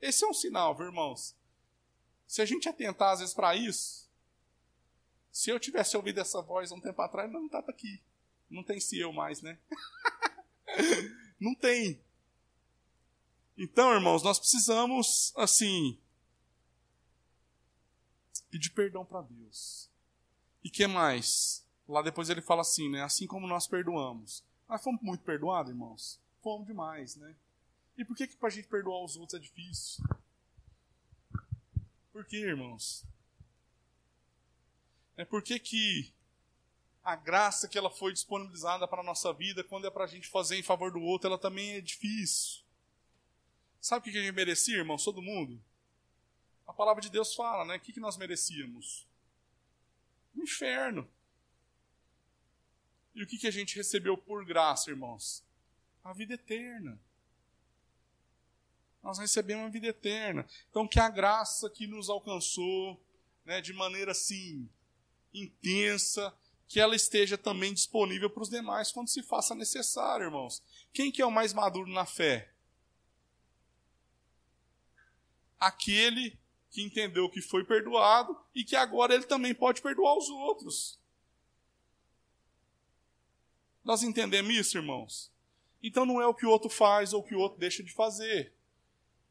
Esse 0.00 0.24
é 0.24 0.28
um 0.28 0.34
sinal, 0.34 0.74
viu, 0.74 0.86
irmãos. 0.86 1.34
Se 2.26 2.42
a 2.42 2.44
gente 2.44 2.68
atentar 2.68 3.12
às 3.12 3.20
vezes 3.20 3.34
para 3.34 3.54
isso, 3.54 4.09
se 5.40 5.48
eu 5.48 5.58
tivesse 5.58 5.96
ouvido 5.96 6.20
essa 6.20 6.42
voz 6.42 6.70
um 6.70 6.78
tempo 6.78 7.00
atrás, 7.00 7.32
não 7.32 7.46
estava 7.46 7.70
aqui. 7.70 7.98
Não 8.50 8.62
tem 8.62 8.78
se 8.78 8.98
eu 8.98 9.10
mais, 9.10 9.40
né? 9.40 9.58
não 11.40 11.54
tem. 11.54 11.98
Então, 13.56 13.94
irmãos, 13.94 14.22
nós 14.22 14.38
precisamos, 14.38 15.32
assim, 15.34 15.98
pedir 18.50 18.68
perdão 18.72 19.02
para 19.02 19.22
Deus. 19.22 19.88
E 20.62 20.68
que 20.68 20.86
mais? 20.86 21.66
Lá 21.88 22.02
depois 22.02 22.28
ele 22.28 22.42
fala 22.42 22.60
assim, 22.60 22.90
né? 22.90 23.02
Assim 23.02 23.26
como 23.26 23.46
nós 23.46 23.66
perdoamos. 23.66 24.44
Nós 24.68 24.84
fomos 24.84 25.00
muito 25.00 25.24
perdoados, 25.24 25.70
irmãos? 25.70 26.20
Fomos 26.42 26.66
demais, 26.66 27.16
né? 27.16 27.34
E 27.96 28.04
por 28.04 28.14
que, 28.14 28.26
que 28.26 28.36
para 28.36 28.48
a 28.48 28.52
gente 28.52 28.68
perdoar 28.68 29.02
os 29.02 29.16
outros 29.16 29.40
é 29.40 29.42
difícil? 29.42 30.04
Por 32.12 32.26
que, 32.26 32.36
irmãos? 32.36 33.06
É 35.20 35.24
por 35.26 35.42
que, 35.42 35.58
que 35.58 36.10
a 37.04 37.14
graça 37.14 37.68
que 37.68 37.76
ela 37.76 37.90
foi 37.90 38.10
disponibilizada 38.10 38.88
para 38.88 39.02
a 39.02 39.04
nossa 39.04 39.34
vida, 39.34 39.62
quando 39.62 39.86
é 39.86 39.90
para 39.90 40.04
a 40.04 40.06
gente 40.06 40.26
fazer 40.26 40.56
em 40.56 40.62
favor 40.62 40.90
do 40.90 41.02
outro, 41.02 41.28
ela 41.28 41.38
também 41.38 41.72
é 41.72 41.80
difícil. 41.82 42.62
Sabe 43.82 44.08
o 44.08 44.12
que 44.12 44.18
a 44.18 44.22
gente 44.22 44.34
merecia, 44.34 44.78
irmão? 44.78 44.96
Todo 44.96 45.20
mundo? 45.20 45.62
A 46.66 46.72
palavra 46.72 47.02
de 47.02 47.10
Deus 47.10 47.34
fala, 47.34 47.66
né? 47.66 47.76
O 47.76 47.80
que 47.80 48.00
nós 48.00 48.16
merecíamos? 48.16 49.06
O 50.34 50.42
inferno. 50.42 51.06
E 53.14 53.22
o 53.22 53.26
que 53.26 53.46
a 53.46 53.50
gente 53.50 53.76
recebeu 53.76 54.16
por 54.16 54.42
graça, 54.46 54.88
irmãos? 54.88 55.44
A 56.02 56.14
vida 56.14 56.32
eterna. 56.32 56.98
Nós 59.02 59.18
recebemos 59.18 59.66
a 59.66 59.68
vida 59.68 59.88
eterna. 59.88 60.46
Então, 60.70 60.88
que 60.88 60.98
a 60.98 61.10
graça 61.10 61.68
que 61.68 61.86
nos 61.86 62.08
alcançou, 62.08 62.98
né, 63.44 63.60
de 63.60 63.74
maneira 63.74 64.12
assim, 64.12 64.66
intensa, 65.32 66.34
que 66.68 66.78
ela 66.78 66.94
esteja 66.94 67.36
também 67.36 67.74
disponível 67.74 68.30
para 68.30 68.42
os 68.42 68.48
demais 68.48 68.92
quando 68.92 69.08
se 69.08 69.22
faça 69.22 69.54
necessário, 69.54 70.26
irmãos. 70.26 70.62
Quem 70.92 71.10
que 71.10 71.20
é 71.20 71.26
o 71.26 71.30
mais 71.30 71.52
maduro 71.52 71.90
na 71.90 72.06
fé? 72.06 72.52
Aquele 75.58 76.38
que 76.70 76.82
entendeu 76.82 77.28
que 77.28 77.42
foi 77.42 77.64
perdoado 77.64 78.38
e 78.54 78.62
que 78.62 78.76
agora 78.76 79.14
ele 79.14 79.24
também 79.24 79.52
pode 79.52 79.82
perdoar 79.82 80.16
os 80.16 80.28
outros. 80.28 80.98
Nós 83.84 84.02
entendemos 84.02 84.54
isso, 84.54 84.78
irmãos? 84.78 85.32
Então 85.82 86.06
não 86.06 86.20
é 86.20 86.26
o 86.26 86.34
que 86.34 86.46
o 86.46 86.50
outro 86.50 86.70
faz 86.70 87.12
ou 87.12 87.20
o 87.20 87.24
que 87.24 87.34
o 87.34 87.40
outro 87.40 87.58
deixa 87.58 87.82
de 87.82 87.92
fazer. 87.92 88.54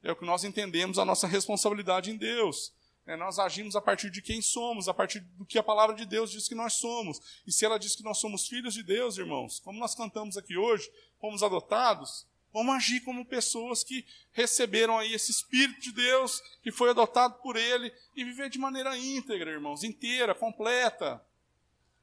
É 0.04 0.12
o 0.12 0.16
que 0.16 0.26
nós 0.26 0.44
entendemos 0.44 1.00
a 1.00 1.06
nossa 1.06 1.28
responsabilidade 1.28 2.12
em 2.12 2.18
Deus. 2.18 2.74
Né? 3.10 3.15
Nós 3.15 3.39
agimos 3.39 3.76
a 3.76 3.82
partir 3.82 4.12
de 4.12 4.22
quem 4.22 4.39
somos, 4.39 4.88
a 4.88 4.93
partir 4.93 5.22
do 5.22 5.43
que 5.43 5.58
a 5.58 5.63
palavra 5.63 5.95
de 5.95 6.06
Deus 6.06 6.30
diz 6.30 6.48
que 6.48 6.54
nós 6.54 6.74
somos. 6.74 7.19
E 7.45 7.52
se 7.52 7.65
ela 7.65 7.80
diz 7.80 7.95
que 7.95 8.04
nós 8.04 8.19
somos 8.19 8.48
filhos 8.48 8.76
de 8.76 8.84
Deus, 8.84 9.17
irmãos, 9.17 9.60
como 9.60 9.80
nós 9.80 9.95
cantamos 9.95 10.38
aqui 10.38 10.56
hoje, 10.56 10.88
fomos 11.19 11.41
adotados, 11.41 12.28
vamos 12.54 12.76
agir 12.76 13.00
como 13.02 13.26
pessoas 13.26 13.84
que 13.84 14.06
receberam 14.32 14.95
aí 14.95 15.12
esse 15.12 15.32
Espírito 15.32 15.82
de 15.82 15.91
Deus, 15.91 16.39
que 16.62 16.72
foi 16.72 16.91
adotado 16.91 17.34
por 17.41 17.56
Ele, 17.56 17.91
e 18.15 18.24
viver 18.24 18.48
de 18.48 18.60
maneira 18.60 18.95
íntegra, 18.95 19.50
irmãos, 19.50 19.84
inteira, 19.84 20.36
completa. 20.36 21.19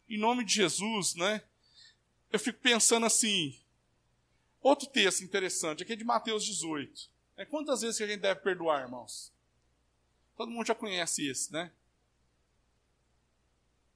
Em 0.09 0.19
nome 0.19 0.45
de 0.45 0.55
Jesus, 0.55 1.14
né? 1.14 1.40
Eu 2.33 2.40
fico 2.40 2.59
pensando 2.59 3.07
assim. 3.07 3.57
Outro 4.61 4.88
texto 4.88 5.23
interessante, 5.23 5.85
aqui 5.85 5.92
é 5.92 5.97
de 5.97 6.03
Mateus 6.03 6.45
18. 6.45 7.09
É 7.37 7.45
quantas 7.45 7.83
vezes 7.83 7.97
que 7.97 8.03
a 8.03 8.09
gente 8.09 8.23
deve 8.23 8.40
perdoar, 8.40 8.83
irmãos? 8.83 9.36
Todo 10.37 10.51
mundo 10.51 10.66
já 10.66 10.75
conhece 10.75 11.27
esse, 11.27 11.53
né? 11.53 11.72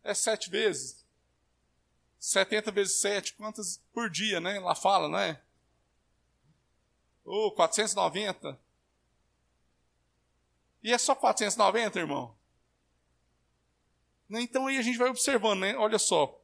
É 0.02 0.14
sete 0.14 0.48
vezes. 0.48 1.04
70 2.18 2.70
vezes 2.70 3.00
7, 3.00 3.34
quantas 3.34 3.82
por 3.94 4.10
dia, 4.10 4.40
né? 4.40 4.60
Lá 4.60 4.74
fala, 4.74 5.08
não 5.08 5.18
é? 5.18 5.40
Ou 7.24 7.48
oh, 7.48 7.52
490. 7.52 8.60
E 10.82 10.92
é 10.92 10.98
só 10.98 11.14
490, 11.14 11.98
irmão? 11.98 12.36
Né? 14.28 14.42
Então 14.42 14.66
aí 14.66 14.76
a 14.76 14.82
gente 14.82 14.98
vai 14.98 15.08
observando, 15.08 15.60
né? 15.60 15.76
Olha 15.76 15.98
só. 15.98 16.38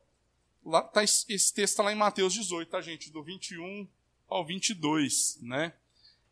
Lá, 0.65 0.83
tá, 0.83 1.05
esse 1.05 1.27
texto 1.27 1.59
está 1.59 1.83
lá 1.83 1.93
em 1.93 1.97
Mateus 1.97 2.33
18, 2.33 2.71
tá, 2.71 2.81
gente? 2.81 3.11
Do 3.11 3.23
21 3.23 3.87
ao 4.29 4.45
22, 4.45 5.39
né? 5.43 5.75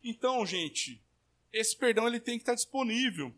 Então, 0.03 0.45
gente, 0.45 1.01
esse 1.53 1.75
perdão 1.75 2.07
ele 2.07 2.19
tem 2.19 2.37
que 2.37 2.41
estar 2.41 2.55
disponível 2.55 3.33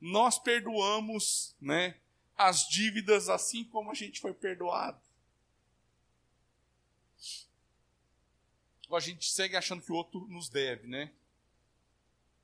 nós 0.00 0.38
perdoamos 0.38 1.54
né, 1.60 1.96
as 2.36 2.66
dívidas 2.68 3.28
assim 3.28 3.64
como 3.64 3.90
a 3.90 3.94
gente 3.94 4.20
foi 4.20 4.32
perdoado. 4.32 5.00
A 8.90 8.98
gente 8.98 9.30
segue 9.30 9.56
achando 9.56 9.82
que 9.82 9.92
o 9.92 9.94
outro 9.94 10.26
nos 10.26 10.48
deve, 10.48 10.88
né? 10.88 11.12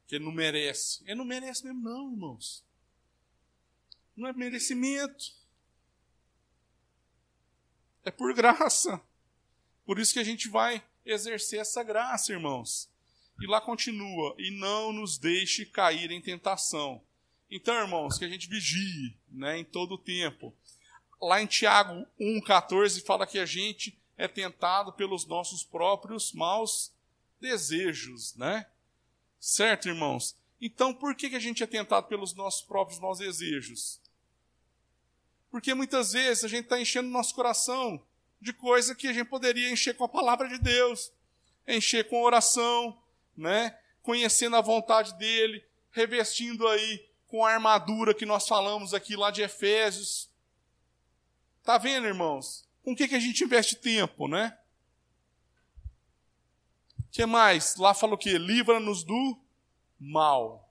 Que 0.07 0.15
ele 0.15 0.25
não 0.25 0.31
merece. 0.31 1.03
Ele 1.03 1.17
não 1.17 1.25
merece 1.25 1.65
mesmo, 1.65 1.83
não, 1.83 2.13
irmãos. 2.13 2.65
Não 4.15 4.29
é 4.29 4.33
merecimento. 4.33 5.35
É 8.05 8.11
por 8.13 8.33
graça. 8.33 9.03
Por 9.85 9.99
isso 9.99 10.13
que 10.13 10.21
a 10.21 10.25
gente 10.25 10.49
vai 10.49 10.85
exercer 11.05 11.59
essa 11.59 11.83
graça, 11.83 12.33
irmãos. 12.33 12.89
E 13.41 13.47
lá 13.47 13.61
continua: 13.61 14.35
e 14.39 14.51
não 14.51 14.93
nos 14.93 15.19
deixe 15.19 15.67
cair 15.67 16.11
em 16.11 16.21
tentação, 16.21 17.05
então, 17.51 17.75
irmãos, 17.75 18.19
que 18.19 18.25
a 18.25 18.29
gente 18.29 18.49
vigie 18.49 19.17
né, 19.31 19.59
em 19.59 19.65
todo 19.65 19.95
o 19.95 19.99
tempo. 19.99 20.55
Lá 21.21 21.41
em 21.41 21.47
Tiago 21.47 22.07
1,14 22.21 23.05
fala 23.05 23.27
que 23.27 23.39
a 23.39 23.47
gente 23.47 23.99
é 24.17 24.27
tentado 24.27 24.93
pelos 24.93 25.27
nossos 25.27 25.63
próprios 25.63 26.33
maus 26.33 26.93
desejos, 27.41 28.35
né? 28.35 28.67
Certo, 29.39 29.89
irmãos? 29.89 30.37
Então, 30.61 30.93
por 30.93 31.15
que, 31.15 31.31
que 31.31 31.37
a 31.37 31.41
gente 31.41 31.63
é 31.63 31.67
tentado 31.67 32.09
pelos 32.09 32.35
nossos 32.35 32.63
próprios 32.63 32.99
maus 32.99 33.19
desejos? 33.19 34.01
Porque 35.51 35.73
muitas 35.75 36.13
vezes 36.13 36.45
a 36.45 36.49
gente 36.49 36.65
está 36.65 36.81
enchendo 36.81 37.09
nosso 37.09 37.35
coração 37.35 38.03
de 38.41 38.53
coisa 38.53 38.95
que 38.95 39.09
a 39.09 39.13
gente 39.13 39.29
poderia 39.29 39.71
encher 39.71 39.95
com 39.95 40.05
a 40.05 40.09
palavra 40.09 40.49
de 40.49 40.59
Deus, 40.59 41.13
encher 41.67 42.09
com 42.09 42.23
oração, 42.23 42.99
né? 43.37 43.79
Conhecendo 44.03 44.57
a 44.57 44.61
vontade 44.61 45.15
dele, 45.15 45.65
revestindo 45.91 46.67
aí 46.69 47.07
com 47.37 47.45
a 47.45 47.53
armadura 47.53 48.15
que 48.15 48.25
nós 48.25 48.49
falamos 48.49 48.95
aqui 48.95 49.15
lá 49.15 49.31
de 49.31 49.43
Efésios. 49.43 50.31
Tá 51.63 51.77
vendo, 51.77 52.07
irmãos? 52.07 52.67
Com 52.83 52.93
o 52.93 52.97
que, 52.97 53.07
que 53.07 53.15
a 53.15 53.21
gente 53.21 53.45
investe 53.45 53.77
tempo, 53.77 54.27
né? 54.27 54.57
O 56.99 57.03
que 57.13 57.27
mais? 57.27 57.77
Lá 57.77 57.93
fala 57.93 58.15
o 58.15 58.19
quê? 58.19 58.39
Livra-nos 58.39 59.05
do 59.05 59.39
mal. 60.01 60.67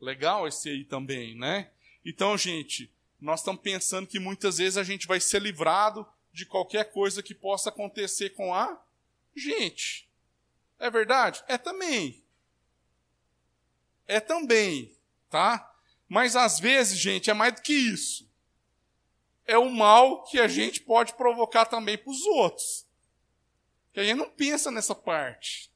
Legal 0.00 0.48
esse 0.48 0.68
aí 0.68 0.84
também, 0.84 1.36
né? 1.36 1.70
Então, 2.04 2.36
gente, 2.36 2.92
nós 3.20 3.38
estamos 3.38 3.62
pensando 3.62 4.08
que 4.08 4.18
muitas 4.18 4.58
vezes 4.58 4.76
a 4.76 4.82
gente 4.82 5.06
vai 5.06 5.20
ser 5.20 5.40
livrado 5.40 6.04
de 6.32 6.44
qualquer 6.44 6.90
coisa 6.90 7.22
que 7.22 7.32
possa 7.32 7.68
acontecer 7.68 8.30
com 8.30 8.52
a 8.52 8.76
gente. 9.36 10.08
É 10.80 10.90
verdade? 10.90 11.44
É 11.46 11.56
também 11.56 12.19
é 14.10 14.18
também, 14.18 14.92
tá? 15.30 15.72
Mas 16.08 16.34
às 16.34 16.58
vezes, 16.58 16.98
gente, 16.98 17.30
é 17.30 17.34
mais 17.34 17.54
do 17.54 17.62
que 17.62 17.72
isso. 17.72 18.28
É 19.46 19.56
o 19.56 19.70
mal 19.70 20.24
que 20.24 20.40
a 20.40 20.48
gente 20.48 20.80
pode 20.80 21.14
provocar 21.14 21.64
também 21.64 21.96
para 21.96 22.10
os 22.10 22.26
outros. 22.26 22.84
Que 23.92 24.00
a 24.00 24.04
gente 24.04 24.18
não 24.18 24.28
pensa 24.28 24.70
nessa 24.70 24.94
parte. 24.94 25.70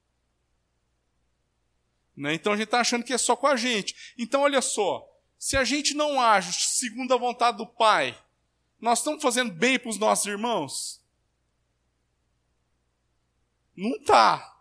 Né? 2.17 2.35
Então 2.35 2.53
a 2.53 2.57
gente 2.57 2.67
está 2.67 2.81
achando 2.81 3.05
que 3.05 3.13
é 3.13 3.19
só 3.19 3.37
com 3.37 3.47
a 3.47 3.57
gente. 3.57 4.15
Então, 4.19 4.43
olha 4.43 4.61
só. 4.61 5.09
Se 5.39 5.57
a 5.57 5.63
gente 5.63 5.95
não 5.95 6.21
age 6.21 6.53
segundo 6.53 7.15
a 7.15 7.19
vontade 7.19 7.59
do 7.59 7.67
Pai, 7.67 8.19
nós 8.81 8.99
estamos 8.99 9.23
fazendo 9.23 9.53
bem 9.53 9.79
para 9.79 9.91
os 9.91 9.99
nossos 9.99 10.27
irmãos? 10.27 11.01
Não 13.77 13.97
está. 13.97 14.59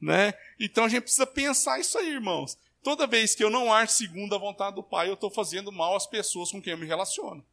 Né? 0.00 0.32
Então 0.58 0.84
a 0.84 0.88
gente 0.88 1.02
precisa 1.02 1.26
pensar 1.26 1.78
isso 1.78 1.98
aí, 1.98 2.10
irmãos. 2.10 2.58
Toda 2.82 3.06
vez 3.06 3.34
que 3.34 3.44
eu 3.44 3.50
não 3.50 3.72
acho 3.72 3.94
segundo 3.94 4.34
a 4.34 4.38
vontade 4.38 4.76
do 4.76 4.82
Pai, 4.82 5.08
eu 5.08 5.14
estou 5.14 5.30
fazendo 5.30 5.70
mal 5.70 5.94
às 5.94 6.06
pessoas 6.06 6.50
com 6.50 6.62
quem 6.62 6.72
eu 6.72 6.78
me 6.78 6.86
relaciono. 6.86 7.44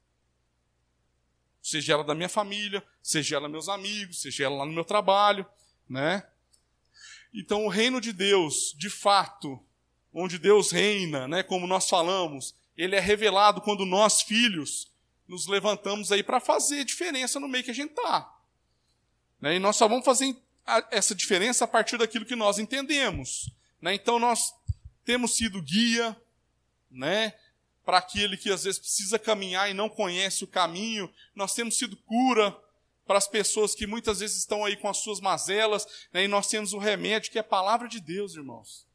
Seja 1.61 1.93
ela 1.93 2.03
da 2.03 2.15
minha 2.15 2.29
família, 2.29 2.81
seja 3.03 3.35
ela 3.35 3.49
meus 3.49 3.67
amigos, 3.67 4.21
seja 4.21 4.45
ela 4.45 4.57
lá 4.57 4.65
no 4.65 4.71
meu 4.71 4.85
trabalho, 4.85 5.45
né? 5.89 6.25
Então, 7.33 7.65
o 7.65 7.69
reino 7.69 7.99
de 7.99 8.13
Deus, 8.13 8.73
de 8.77 8.89
fato, 8.89 9.59
onde 10.13 10.39
Deus 10.39 10.71
reina, 10.71 11.27
né, 11.27 11.43
como 11.43 11.67
nós 11.67 11.89
falamos, 11.89 12.55
ele 12.77 12.95
é 12.95 12.99
revelado 12.99 13.59
quando 13.61 13.85
nós, 13.85 14.21
filhos, 14.21 14.89
nos 15.27 15.45
levantamos 15.45 16.11
aí 16.11 16.23
para 16.23 16.39
fazer 16.39 16.85
diferença 16.85 17.39
no 17.39 17.47
meio 17.47 17.63
que 17.63 17.71
a 17.71 17.75
gente 17.75 17.89
está. 17.89 18.33
Né? 19.41 19.55
E 19.55 19.59
nós 19.59 19.75
só 19.75 19.87
vamos 19.87 20.05
fazer 20.05 20.35
essa 20.89 21.13
diferença 21.13 21.65
a 21.65 21.67
partir 21.67 21.97
daquilo 21.97 22.25
que 22.25 22.35
nós 22.35 22.59
entendemos. 22.59 23.49
Né? 23.81 23.93
Então, 23.93 24.19
nós 24.19 24.53
temos 25.07 25.37
sido 25.37 25.61
guia, 25.61 26.21
né? 26.91 27.33
Para 27.85 27.99
aquele 27.99 28.35
que 28.35 28.51
às 28.51 28.65
vezes 28.65 28.77
precisa 28.77 29.17
caminhar 29.17 29.71
e 29.71 29.73
não 29.73 29.87
conhece 29.87 30.43
o 30.43 30.47
caminho, 30.47 31.09
nós 31.33 31.53
temos 31.53 31.77
sido 31.77 31.95
cura 31.95 32.51
para 33.05 33.17
as 33.17 33.25
pessoas 33.25 33.73
que 33.73 33.87
muitas 33.87 34.19
vezes 34.19 34.35
estão 34.35 34.65
aí 34.65 34.75
com 34.75 34.89
as 34.89 34.97
suas 34.97 35.21
mazelas, 35.21 35.87
né? 36.11 36.25
e 36.25 36.27
nós 36.27 36.49
temos 36.49 36.73
o 36.73 36.77
remédio 36.77 37.31
que 37.31 37.37
é 37.37 37.41
a 37.41 37.43
palavra 37.43 37.87
de 37.87 38.01
Deus, 38.01 38.35
irmãos. 38.35 38.85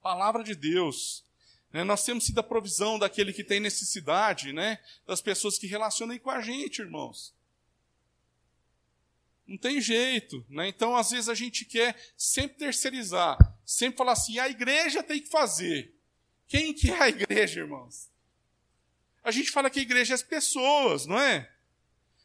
Palavra 0.00 0.42
de 0.42 0.54
Deus. 0.54 1.22
Né? 1.70 1.84
Nós 1.84 2.02
temos 2.02 2.24
sido 2.24 2.38
a 2.38 2.42
provisão 2.42 2.98
daquele 2.98 3.34
que 3.34 3.44
tem 3.44 3.60
necessidade, 3.60 4.50
né? 4.50 4.78
das 5.06 5.20
pessoas 5.20 5.58
que 5.58 5.66
relacionam 5.66 6.14
aí 6.14 6.18
com 6.18 6.30
a 6.30 6.40
gente, 6.40 6.80
irmãos. 6.80 7.34
Não 9.46 9.58
tem 9.58 9.78
jeito. 9.78 10.42
Né? 10.48 10.68
Então, 10.68 10.96
às 10.96 11.10
vezes, 11.10 11.28
a 11.28 11.34
gente 11.34 11.66
quer 11.66 11.94
sempre 12.16 12.56
terceirizar, 12.56 13.36
sempre 13.64 13.98
falar 13.98 14.12
assim: 14.12 14.38
a 14.38 14.48
igreja 14.48 15.02
tem 15.02 15.20
que 15.20 15.28
fazer. 15.28 15.94
Quem 16.48 16.74
que 16.74 16.90
é 16.90 17.02
a 17.02 17.08
igreja, 17.08 17.60
irmãos? 17.60 18.10
A 19.24 19.30
gente 19.30 19.50
fala 19.50 19.70
que 19.70 19.78
a 19.78 19.82
igreja 19.82 20.14
é 20.14 20.16
as 20.16 20.22
pessoas, 20.22 21.06
não 21.06 21.18
é? 21.18 21.50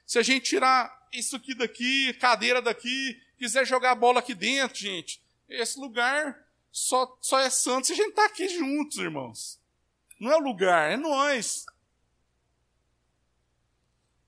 Se 0.05 0.17
a 0.17 0.23
gente 0.23 0.49
tirar 0.49 1.07
isso 1.11 1.35
aqui 1.35 1.53
daqui, 1.53 2.13
cadeira 2.13 2.61
daqui, 2.61 3.21
quiser 3.37 3.65
jogar 3.65 3.91
a 3.91 3.95
bola 3.95 4.19
aqui 4.19 4.33
dentro, 4.33 4.77
gente, 4.77 5.21
esse 5.47 5.79
lugar 5.79 6.45
só, 6.71 7.17
só 7.21 7.39
é 7.39 7.49
santo 7.49 7.87
se 7.87 7.93
a 7.93 7.95
gente 7.95 8.09
está 8.09 8.25
aqui 8.25 8.49
juntos, 8.49 8.97
irmãos. 8.97 9.59
Não 10.19 10.31
é 10.31 10.37
o 10.37 10.43
lugar, 10.43 10.91
é 10.91 10.97
nós. 10.97 11.65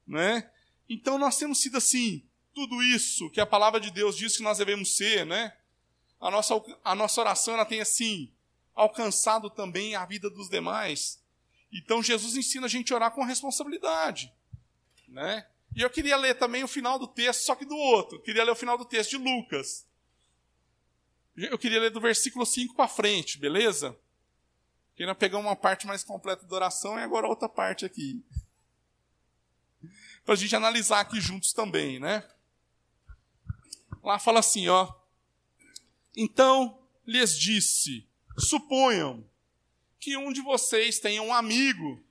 Né? 0.07 0.49
Então 0.87 1.17
nós 1.17 1.37
temos 1.37 1.59
sido 1.59 1.77
assim, 1.77 2.27
tudo 2.53 2.81
isso 2.81 3.29
que 3.29 3.41
a 3.41 3.45
palavra 3.45 3.79
de 3.79 3.91
Deus 3.91 4.17
diz 4.17 4.37
que 4.37 4.43
nós 4.43 4.57
devemos 4.57 4.95
ser, 4.95 5.25
né? 5.25 5.55
A 6.19 6.29
nossa, 6.29 6.53
a 6.83 6.95
nossa 6.95 7.21
oração 7.21 7.53
ela 7.53 7.65
tem 7.65 7.81
assim 7.81 8.31
alcançado 8.75 9.49
também 9.49 9.95
a 9.95 10.05
vida 10.05 10.29
dos 10.29 10.49
demais. 10.49 11.21
Então 11.71 12.01
Jesus 12.01 12.35
ensina 12.35 12.65
a 12.65 12.69
gente 12.69 12.91
a 12.91 12.95
orar 12.95 13.11
com 13.11 13.23
responsabilidade, 13.23 14.33
né? 15.07 15.47
E 15.75 15.81
eu 15.81 15.89
queria 15.89 16.17
ler 16.17 16.35
também 16.35 16.63
o 16.63 16.67
final 16.67 16.97
do 16.97 17.07
texto, 17.07 17.41
só 17.41 17.55
que 17.55 17.65
do 17.65 17.75
outro. 17.75 18.17
Eu 18.17 18.21
queria 18.21 18.43
ler 18.43 18.51
o 18.51 18.55
final 18.55 18.77
do 18.77 18.85
texto 18.85 19.11
de 19.11 19.17
Lucas. 19.17 19.87
Eu 21.35 21.57
queria 21.57 21.79
ler 21.79 21.91
do 21.91 22.01
versículo 22.01 22.45
5 22.45 22.75
para 22.75 22.87
frente, 22.87 23.37
beleza? 23.37 23.97
Queria 24.95 25.15
pegar 25.15 25.37
uma 25.37 25.55
parte 25.55 25.87
mais 25.87 26.03
completa 26.03 26.45
da 26.45 26.55
oração 26.55 26.99
e 26.99 27.03
agora 27.03 27.27
outra 27.27 27.47
parte 27.47 27.85
aqui. 27.85 28.21
Para 30.25 30.33
a 30.33 30.37
gente 30.37 30.55
analisar 30.55 30.99
aqui 30.99 31.21
juntos 31.21 31.53
também, 31.53 31.99
né? 31.99 32.27
Lá 34.03 34.19
fala 34.19 34.39
assim, 34.39 34.67
ó. 34.67 34.93
Então 36.15 36.81
lhes 37.05 37.37
disse: 37.37 38.07
Suponham 38.37 39.27
que 39.99 40.15
um 40.17 40.31
de 40.31 40.41
vocês 40.41 40.99
tenha 40.99 41.21
um 41.21 41.33
amigo 41.33 42.03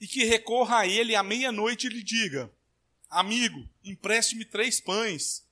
e 0.00 0.06
que 0.06 0.24
recorra 0.24 0.80
a 0.80 0.86
ele 0.86 1.14
à 1.14 1.22
meia-noite 1.22 1.86
e 1.86 1.90
lhe 1.90 2.02
diga: 2.02 2.52
Amigo, 3.08 3.68
empreste-me 3.82 4.44
três 4.44 4.80
pães, 4.80 5.48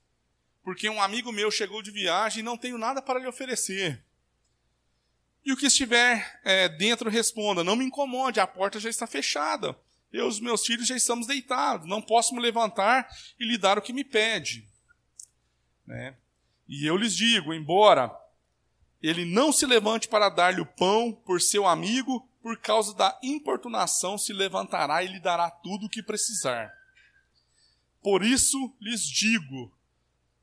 porque 0.63 0.89
um 0.89 1.01
amigo 1.01 1.31
meu 1.31 1.49
chegou 1.49 1.81
de 1.81 1.91
viagem 1.91 2.41
e 2.41 2.43
não 2.43 2.57
tenho 2.57 2.77
nada 2.77 3.01
para 3.01 3.19
lhe 3.19 3.27
oferecer. 3.27 4.03
E 5.45 5.51
o 5.51 5.57
que 5.57 5.65
estiver 5.65 6.39
é, 6.43 6.69
dentro 6.69 7.09
responda: 7.09 7.63
Não 7.63 7.75
me 7.75 7.85
incomode, 7.85 8.39
a 8.39 8.47
porta 8.47 8.79
já 8.79 8.89
está 8.89 9.07
fechada. 9.07 9.77
Eu 10.13 10.27
os 10.27 10.39
meus 10.39 10.63
filhos 10.63 10.87
já 10.87 10.95
estamos 10.95 11.25
deitados, 11.25 11.87
não 11.87 11.99
posso 11.99 12.35
me 12.35 12.39
levantar 12.39 13.09
e 13.39 13.43
lhe 13.43 13.57
dar 13.57 13.79
o 13.79 13.81
que 13.81 13.91
me 13.91 14.03
pede. 14.03 14.65
Né? 15.87 16.15
E 16.69 16.85
eu 16.85 16.95
lhes 16.95 17.15
digo: 17.15 17.51
embora 17.51 18.15
ele 19.01 19.25
não 19.25 19.51
se 19.51 19.65
levante 19.65 20.07
para 20.07 20.29
dar-lhe 20.29 20.61
o 20.61 20.65
pão 20.65 21.11
por 21.11 21.41
seu 21.41 21.67
amigo, 21.67 22.25
por 22.43 22.57
causa 22.57 22.93
da 22.93 23.19
importunação 23.23 24.17
se 24.17 24.31
levantará 24.31 25.03
e 25.03 25.07
lhe 25.07 25.19
dará 25.19 25.49
tudo 25.49 25.87
o 25.87 25.89
que 25.89 26.03
precisar. 26.03 26.71
Por 28.01 28.23
isso 28.23 28.71
lhes 28.79 29.01
digo: 29.01 29.73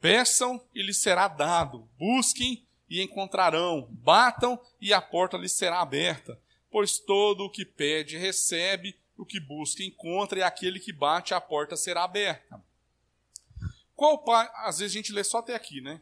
peçam 0.00 0.60
e 0.74 0.82
lhes 0.82 0.96
será 0.96 1.28
dado, 1.28 1.88
busquem 1.96 2.66
e 2.88 3.00
encontrarão, 3.00 3.88
batam 3.90 4.60
e 4.80 4.92
a 4.92 5.00
porta 5.00 5.36
lhes 5.36 5.52
será 5.52 5.80
aberta. 5.80 6.36
Pois 6.70 6.98
todo 6.98 7.44
o 7.44 7.50
que 7.50 7.64
pede 7.64 8.16
recebe, 8.16 8.96
o 9.22 9.26
que 9.26 9.38
busca 9.38 9.82
encontra, 9.82 10.38
e 10.38 10.42
aquele 10.42 10.80
que 10.80 10.92
bate 10.92 11.34
a 11.34 11.40
porta 11.40 11.76
será 11.76 12.04
aberta. 12.04 12.62
Qual 13.94 14.18
pai. 14.18 14.50
Às 14.54 14.78
vezes 14.78 14.94
a 14.94 14.98
gente 14.98 15.12
lê 15.12 15.22
só 15.22 15.38
até 15.38 15.54
aqui, 15.54 15.80
né? 15.80 16.00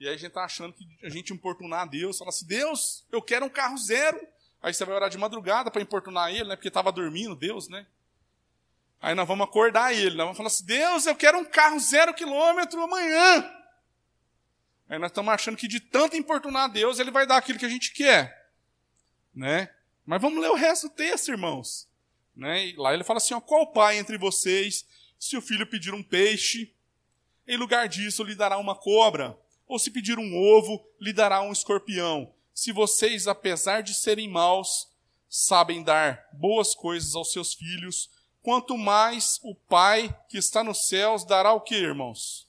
E 0.00 0.08
aí 0.08 0.14
a 0.14 0.16
gente 0.16 0.28
está 0.28 0.44
achando 0.44 0.72
que 0.72 0.84
a 1.02 1.08
gente 1.08 1.32
importunar 1.32 1.82
a 1.82 1.86
Deus, 1.86 2.18
fala 2.18 2.30
assim: 2.30 2.46
Deus, 2.46 3.04
eu 3.12 3.22
quero 3.22 3.46
um 3.46 3.50
carro 3.50 3.78
zero. 3.78 4.20
Aí 4.62 4.74
você 4.74 4.84
vai 4.84 4.94
orar 4.94 5.08
de 5.08 5.16
madrugada 5.16 5.70
para 5.70 5.80
importunar 5.80 6.30
ele, 6.30 6.48
né? 6.48 6.56
Porque 6.56 6.68
estava 6.68 6.90
dormindo, 6.90 7.36
Deus, 7.36 7.68
né? 7.68 7.86
Aí 9.00 9.14
nós 9.14 9.26
vamos 9.26 9.46
acordar 9.46 9.94
ele, 9.94 10.16
nós 10.16 10.26
vamos 10.26 10.36
falar 10.36 10.48
assim: 10.48 10.64
Deus, 10.64 11.06
eu 11.06 11.14
quero 11.14 11.38
um 11.38 11.44
carro 11.44 11.78
zero 11.78 12.12
quilômetro 12.12 12.82
amanhã. 12.82 13.48
Aí 14.88 14.98
nós 14.98 15.10
estamos 15.10 15.32
achando 15.32 15.56
que 15.56 15.68
de 15.68 15.78
tanto 15.78 16.16
importunar 16.16 16.64
a 16.64 16.68
Deus, 16.68 16.98
ele 16.98 17.12
vai 17.12 17.26
dar 17.26 17.36
aquilo 17.36 17.60
que 17.60 17.66
a 17.66 17.70
gente 17.70 17.92
quer. 17.92 18.50
Né? 19.32 19.72
Mas 20.10 20.20
vamos 20.20 20.42
ler 20.42 20.50
o 20.50 20.56
resto 20.56 20.88
do 20.88 20.94
texto, 20.94 21.28
irmãos. 21.28 21.88
Né? 22.34 22.66
E 22.66 22.76
lá 22.76 22.92
ele 22.92 23.04
fala 23.04 23.18
assim: 23.18 23.32
ó, 23.32 23.40
qual 23.40 23.68
pai 23.68 23.96
entre 23.96 24.18
vocês, 24.18 24.84
se 25.16 25.36
o 25.36 25.40
filho 25.40 25.64
pedir 25.64 25.94
um 25.94 26.02
peixe, 26.02 26.74
em 27.46 27.56
lugar 27.56 27.88
disso 27.88 28.24
lhe 28.24 28.34
dará 28.34 28.58
uma 28.58 28.74
cobra? 28.74 29.38
Ou 29.68 29.78
se 29.78 29.88
pedir 29.88 30.18
um 30.18 30.36
ovo, 30.36 30.84
lhe 31.00 31.12
dará 31.12 31.40
um 31.42 31.52
escorpião? 31.52 32.34
se 32.60 32.72
vocês, 32.72 33.28
apesar 33.28 33.82
de 33.82 33.94
serem 33.94 34.28
maus, 34.28 34.88
sabem 35.28 35.82
dar 35.82 36.28
boas 36.32 36.74
coisas 36.74 37.14
aos 37.14 37.32
seus 37.32 37.54
filhos, 37.54 38.10
quanto 38.42 38.76
mais 38.76 39.38
o 39.42 39.54
Pai 39.54 40.14
que 40.28 40.36
está 40.36 40.64
nos 40.64 40.88
céus 40.88 41.24
dará 41.24 41.54
o 41.54 41.60
que, 41.60 41.76
irmãos? 41.76 42.46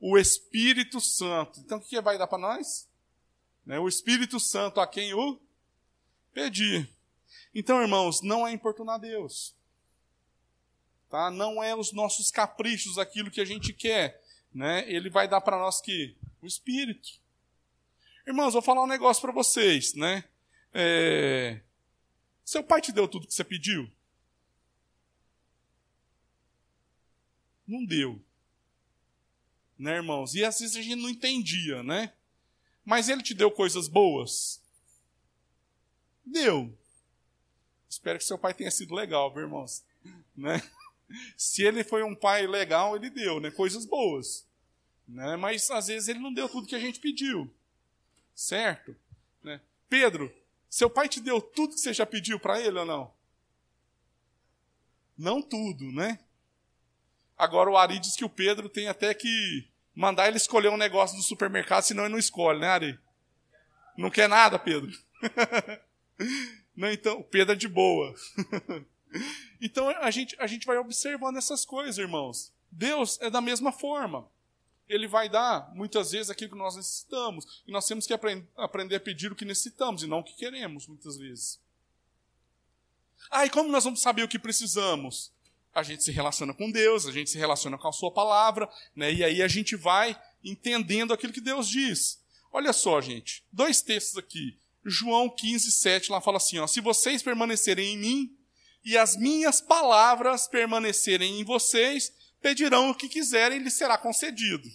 O 0.00 0.18
Espírito 0.18 1.00
Santo. 1.00 1.60
Então 1.60 1.78
o 1.78 1.80
que 1.80 2.00
vai 2.00 2.18
dar 2.18 2.26
para 2.26 2.38
nós? 2.38 2.88
Né, 3.64 3.78
o 3.78 3.86
Espírito 3.86 4.40
Santo 4.40 4.80
a 4.80 4.86
quem 4.86 5.12
o 5.12 5.38
pedir. 6.32 6.88
Então, 7.54 7.80
irmãos, 7.80 8.22
não 8.22 8.46
é 8.46 8.52
importunar 8.52 8.98
Deus. 8.98 9.54
Tá? 11.08 11.30
Não 11.30 11.62
é 11.62 11.74
os 11.74 11.92
nossos 11.92 12.30
caprichos, 12.30 12.98
aquilo 12.98 13.30
que 13.30 13.40
a 13.40 13.44
gente 13.44 13.72
quer. 13.72 14.22
Né? 14.54 14.84
Ele 14.90 15.10
vai 15.10 15.26
dar 15.28 15.40
para 15.40 15.58
nós 15.58 15.80
que? 15.80 16.14
O 16.40 16.46
Espírito. 16.46 17.20
Irmãos, 18.26 18.52
vou 18.52 18.62
falar 18.62 18.82
um 18.82 18.86
negócio 18.86 19.20
para 19.20 19.32
vocês, 19.32 19.94
né? 19.94 20.24
É... 20.72 21.60
Seu 22.44 22.62
pai 22.62 22.80
te 22.80 22.92
deu 22.92 23.08
tudo 23.08 23.26
que 23.26 23.34
você 23.34 23.44
pediu? 23.44 23.90
Não 27.66 27.84
deu. 27.84 28.20
Né, 29.78 29.96
irmãos? 29.96 30.34
E 30.34 30.44
às 30.44 30.60
vezes 30.60 30.76
a 30.76 30.82
gente 30.82 30.96
não 30.96 31.08
entendia, 31.08 31.82
né? 31.82 32.12
Mas 32.84 33.08
ele 33.08 33.22
te 33.22 33.34
deu 33.34 33.50
coisas 33.50 33.88
boas? 33.88 34.60
Deu. 36.30 36.76
Espero 37.88 38.18
que 38.18 38.24
seu 38.24 38.38
pai 38.38 38.54
tenha 38.54 38.70
sido 38.70 38.94
legal, 38.94 39.32
viu, 39.32 39.42
irmãos? 39.42 39.84
Né? 40.36 40.62
Se 41.36 41.62
ele 41.62 41.82
foi 41.82 42.02
um 42.02 42.14
pai 42.14 42.46
legal, 42.46 42.96
ele 42.96 43.10
deu, 43.10 43.40
né? 43.40 43.50
Coisas 43.50 43.84
boas. 43.84 44.46
Né? 45.08 45.36
Mas 45.36 45.70
às 45.70 45.88
vezes 45.88 46.08
ele 46.08 46.20
não 46.20 46.32
deu 46.32 46.48
tudo 46.48 46.66
que 46.66 46.76
a 46.76 46.80
gente 46.80 47.00
pediu 47.00 47.52
certo? 48.40 48.96
Né? 49.42 49.60
Pedro, 49.88 50.34
seu 50.68 50.88
pai 50.88 51.08
te 51.08 51.20
deu 51.20 51.40
tudo 51.40 51.74
que 51.74 51.80
você 51.80 51.92
já 51.92 52.06
pediu 52.06 52.40
para 52.40 52.58
ele 52.58 52.78
ou 52.78 52.86
não? 52.86 53.12
Não 55.16 55.42
tudo, 55.42 55.92
né? 55.92 56.18
Agora 57.36 57.70
o 57.70 57.76
Ari 57.76 57.98
diz 57.98 58.16
que 58.16 58.24
o 58.24 58.30
Pedro 58.30 58.68
tem 58.68 58.88
até 58.88 59.12
que 59.12 59.68
mandar 59.94 60.28
ele 60.28 60.38
escolher 60.38 60.70
um 60.70 60.76
negócio 60.76 61.16
no 61.16 61.22
supermercado, 61.22 61.82
senão 61.82 62.04
ele 62.04 62.12
não 62.12 62.18
escolhe, 62.18 62.60
né, 62.60 62.68
Ari? 62.68 62.98
Não 63.96 64.10
quer 64.10 64.28
nada, 64.28 64.58
Pedro. 64.58 64.90
não, 66.76 66.90
então, 66.90 67.20
o 67.20 67.24
Pedro 67.24 67.52
é 67.52 67.56
de 67.56 67.68
boa. 67.68 68.14
então 69.60 69.88
a 69.88 70.10
gente, 70.10 70.36
a 70.38 70.46
gente 70.46 70.66
vai 70.66 70.76
observando 70.78 71.36
essas 71.36 71.64
coisas, 71.64 71.98
irmãos. 71.98 72.52
Deus 72.70 73.18
é 73.20 73.28
da 73.28 73.40
mesma 73.40 73.72
forma 73.72 74.28
ele 74.90 75.06
vai 75.06 75.28
dar, 75.28 75.72
muitas 75.72 76.10
vezes, 76.10 76.30
aquilo 76.30 76.50
que 76.50 76.58
nós 76.58 76.74
necessitamos. 76.74 77.62
E 77.66 77.70
nós 77.70 77.86
temos 77.86 78.06
que 78.06 78.12
aprender 78.56 78.96
a 78.96 79.00
pedir 79.00 79.30
o 79.30 79.36
que 79.36 79.44
necessitamos 79.44 80.02
e 80.02 80.08
não 80.08 80.18
o 80.18 80.24
que 80.24 80.34
queremos, 80.34 80.88
muitas 80.88 81.16
vezes. 81.16 81.60
Ah, 83.30 83.46
e 83.46 83.50
como 83.50 83.70
nós 83.70 83.84
vamos 83.84 84.00
saber 84.00 84.24
o 84.24 84.28
que 84.28 84.38
precisamos? 84.38 85.32
A 85.72 85.84
gente 85.84 86.02
se 86.02 86.10
relaciona 86.10 86.52
com 86.52 86.68
Deus, 86.72 87.06
a 87.06 87.12
gente 87.12 87.30
se 87.30 87.38
relaciona 87.38 87.78
com 87.78 87.86
a 87.86 87.92
Sua 87.92 88.10
palavra, 88.10 88.68
né? 88.94 89.12
e 89.12 89.22
aí 89.22 89.40
a 89.40 89.46
gente 89.46 89.76
vai 89.76 90.20
entendendo 90.42 91.14
aquilo 91.14 91.32
que 91.32 91.40
Deus 91.40 91.68
diz. 91.68 92.20
Olha 92.52 92.72
só, 92.72 93.00
gente, 93.00 93.44
dois 93.52 93.80
textos 93.80 94.18
aqui. 94.18 94.58
João 94.84 95.28
15, 95.28 95.70
7, 95.70 96.10
lá 96.10 96.20
fala 96.20 96.38
assim: 96.38 96.58
ó, 96.58 96.66
Se 96.66 96.80
vocês 96.80 97.22
permanecerem 97.22 97.94
em 97.94 97.98
mim 97.98 98.36
e 98.84 98.96
as 98.96 99.16
minhas 99.16 99.60
palavras 99.60 100.48
permanecerem 100.48 101.40
em 101.40 101.44
vocês, 101.44 102.12
pedirão 102.40 102.90
o 102.90 102.94
que 102.94 103.08
quiserem 103.08 103.58
e 103.58 103.62
lhes 103.62 103.74
será 103.74 103.98
concedido. 103.98 104.68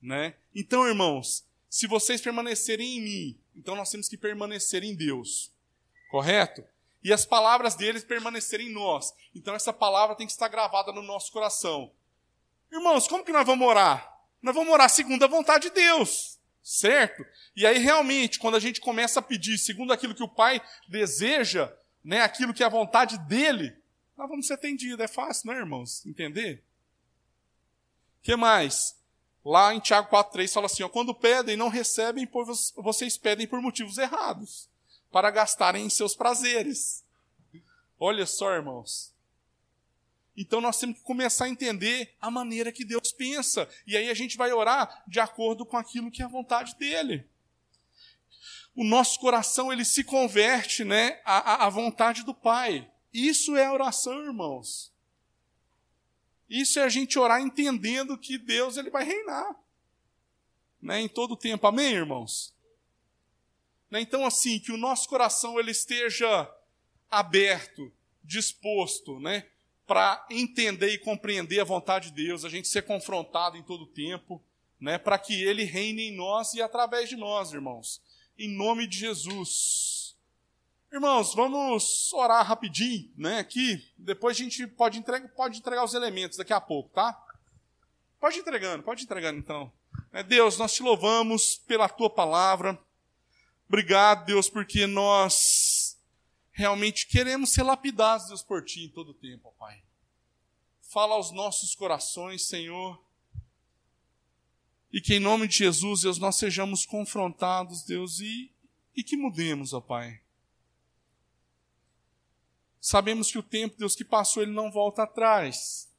Né? 0.00 0.34
Então, 0.54 0.86
irmãos, 0.86 1.44
se 1.68 1.86
vocês 1.86 2.20
permanecerem 2.20 2.98
em 2.98 3.00
mim, 3.00 3.40
então 3.54 3.74
nós 3.74 3.90
temos 3.90 4.08
que 4.08 4.16
permanecer 4.16 4.84
em 4.84 4.94
Deus. 4.94 5.52
Correto? 6.10 6.64
E 7.02 7.12
as 7.12 7.24
palavras 7.24 7.74
deles 7.74 8.04
permanecerem 8.04 8.68
em 8.68 8.72
nós. 8.72 9.12
Então 9.34 9.54
essa 9.54 9.72
palavra 9.72 10.16
tem 10.16 10.26
que 10.26 10.32
estar 10.32 10.48
gravada 10.48 10.92
no 10.92 11.02
nosso 11.02 11.32
coração. 11.32 11.92
Irmãos, 12.72 13.06
como 13.06 13.24
que 13.24 13.32
nós 13.32 13.46
vamos 13.46 13.66
orar? 13.66 14.16
Nós 14.42 14.54
vamos 14.54 14.72
orar 14.72 14.88
segundo 14.88 15.24
a 15.24 15.28
vontade 15.28 15.68
de 15.68 15.74
Deus. 15.74 16.35
Certo? 16.66 17.24
E 17.54 17.64
aí 17.64 17.78
realmente, 17.78 18.40
quando 18.40 18.56
a 18.56 18.60
gente 18.60 18.80
começa 18.80 19.20
a 19.20 19.22
pedir 19.22 19.56
segundo 19.56 19.92
aquilo 19.92 20.16
que 20.16 20.22
o 20.24 20.28
Pai 20.28 20.60
deseja, 20.88 21.72
né, 22.02 22.22
aquilo 22.22 22.52
que 22.52 22.64
é 22.64 22.66
a 22.66 22.68
vontade 22.68 23.16
dele, 23.18 23.72
nós 24.16 24.28
vamos 24.28 24.48
ser 24.48 24.54
atendidos. 24.54 24.98
É 24.98 25.06
fácil, 25.06 25.46
né, 25.52 25.58
irmãos? 25.58 26.04
Entender? 26.04 26.64
O 28.18 28.22
que 28.24 28.34
mais? 28.34 28.96
Lá 29.44 29.72
em 29.72 29.78
Tiago 29.78 30.10
4,3 30.10 30.52
fala 30.52 30.66
assim: 30.66 30.82
ó, 30.82 30.88
quando 30.88 31.14
pedem, 31.14 31.56
não 31.56 31.68
recebem, 31.68 32.26
pois 32.26 32.72
vocês 32.74 33.16
pedem 33.16 33.46
por 33.46 33.62
motivos 33.62 33.96
errados, 33.96 34.68
para 35.12 35.30
gastarem 35.30 35.86
em 35.86 35.90
seus 35.90 36.16
prazeres. 36.16 37.04
Olha 37.96 38.26
só, 38.26 38.52
irmãos. 38.52 39.14
Então 40.36 40.60
nós 40.60 40.78
temos 40.78 40.98
que 40.98 41.04
começar 41.04 41.46
a 41.46 41.48
entender 41.48 42.14
a 42.20 42.30
maneira 42.30 42.70
que 42.70 42.84
Deus 42.84 43.10
pensa. 43.10 43.68
E 43.86 43.96
aí 43.96 44.10
a 44.10 44.14
gente 44.14 44.36
vai 44.36 44.52
orar 44.52 45.04
de 45.08 45.18
acordo 45.18 45.64
com 45.64 45.76
aquilo 45.76 46.10
que 46.10 46.20
é 46.20 46.26
a 46.26 46.28
vontade 46.28 46.76
dele. 46.76 47.26
O 48.74 48.84
nosso 48.84 49.18
coração 49.18 49.72
ele 49.72 49.86
se 49.86 50.04
converte 50.04 50.84
né, 50.84 51.22
à, 51.24 51.64
à 51.64 51.70
vontade 51.70 52.22
do 52.22 52.34
Pai. 52.34 52.90
Isso 53.10 53.56
é 53.56 53.64
a 53.64 53.72
oração, 53.72 54.22
irmãos. 54.22 54.92
Isso 56.50 56.78
é 56.78 56.82
a 56.82 56.88
gente 56.90 57.18
orar 57.18 57.40
entendendo 57.40 58.18
que 58.18 58.36
Deus 58.36 58.76
ele 58.76 58.90
vai 58.90 59.04
reinar. 59.04 59.56
Né, 60.82 61.00
em 61.00 61.08
todo 61.08 61.32
o 61.32 61.36
tempo. 61.36 61.66
Amém, 61.66 61.94
irmãos? 61.94 62.54
Né, 63.90 64.02
então, 64.02 64.26
assim, 64.26 64.58
que 64.58 64.70
o 64.70 64.76
nosso 64.76 65.08
coração 65.08 65.58
ele 65.58 65.70
esteja 65.70 66.48
aberto, 67.10 67.90
disposto, 68.22 69.18
né, 69.18 69.48
para 69.86 70.26
entender 70.28 70.88
e 70.88 70.98
compreender 70.98 71.60
a 71.60 71.64
vontade 71.64 72.10
de 72.10 72.24
Deus, 72.26 72.44
a 72.44 72.48
gente 72.48 72.66
ser 72.66 72.82
confrontado 72.82 73.56
em 73.56 73.62
todo 73.62 73.84
o 73.84 73.86
tempo, 73.86 74.42
né, 74.80 74.98
para 74.98 75.18
que 75.18 75.44
Ele 75.44 75.64
reine 75.64 76.08
em 76.08 76.16
nós 76.16 76.54
e 76.54 76.60
através 76.60 77.08
de 77.08 77.16
nós, 77.16 77.52
irmãos. 77.52 78.02
Em 78.38 78.48
nome 78.48 78.86
de 78.86 78.98
Jesus. 78.98 80.16
Irmãos, 80.92 81.34
vamos 81.34 82.12
orar 82.12 82.46
rapidinho, 82.46 83.10
né? 83.16 83.38
Aqui, 83.38 83.84
depois 83.96 84.36
a 84.36 84.42
gente 84.42 84.66
pode 84.66 84.98
entregar, 84.98 85.28
pode 85.30 85.58
entregar 85.58 85.84
os 85.84 85.94
elementos 85.94 86.38
daqui 86.38 86.52
a 86.52 86.60
pouco, 86.60 86.90
tá? 86.90 87.18
Pode 88.20 88.38
entregando, 88.38 88.82
pode 88.82 89.02
entregando 89.02 89.38
então. 89.38 89.72
É, 90.12 90.22
Deus, 90.22 90.58
nós 90.58 90.74
te 90.74 90.82
louvamos 90.82 91.56
pela 91.66 91.88
tua 91.88 92.08
palavra. 92.08 92.78
Obrigado, 93.68 94.26
Deus, 94.26 94.48
porque 94.48 94.86
nós 94.86 95.65
realmente 96.56 97.06
queremos 97.06 97.52
ser 97.52 97.62
lapidados, 97.62 98.28
Deus, 98.28 98.42
por 98.42 98.64
ti 98.64 98.84
em 98.84 98.88
todo 98.88 99.10
o 99.10 99.14
tempo, 99.14 99.54
Pai. 99.58 99.82
Fala 100.80 101.14
aos 101.14 101.30
nossos 101.30 101.74
corações, 101.74 102.48
Senhor. 102.48 102.98
E 104.90 104.98
que 104.98 105.16
em 105.16 105.20
nome 105.20 105.46
de 105.46 105.58
Jesus, 105.58 106.00
Deus, 106.00 106.16
nós 106.16 106.36
sejamos 106.36 106.86
confrontados, 106.86 107.82
Deus, 107.82 108.20
e, 108.20 108.50
e 108.96 109.04
que 109.04 109.18
mudemos, 109.18 109.74
ó 109.74 109.82
Pai. 109.82 110.22
Sabemos 112.80 113.30
que 113.30 113.38
o 113.38 113.42
tempo, 113.42 113.76
Deus, 113.76 113.94
que 113.94 114.04
passou, 114.04 114.42
ele 114.42 114.52
não 114.52 114.70
volta 114.70 115.02
atrás. 115.02 115.92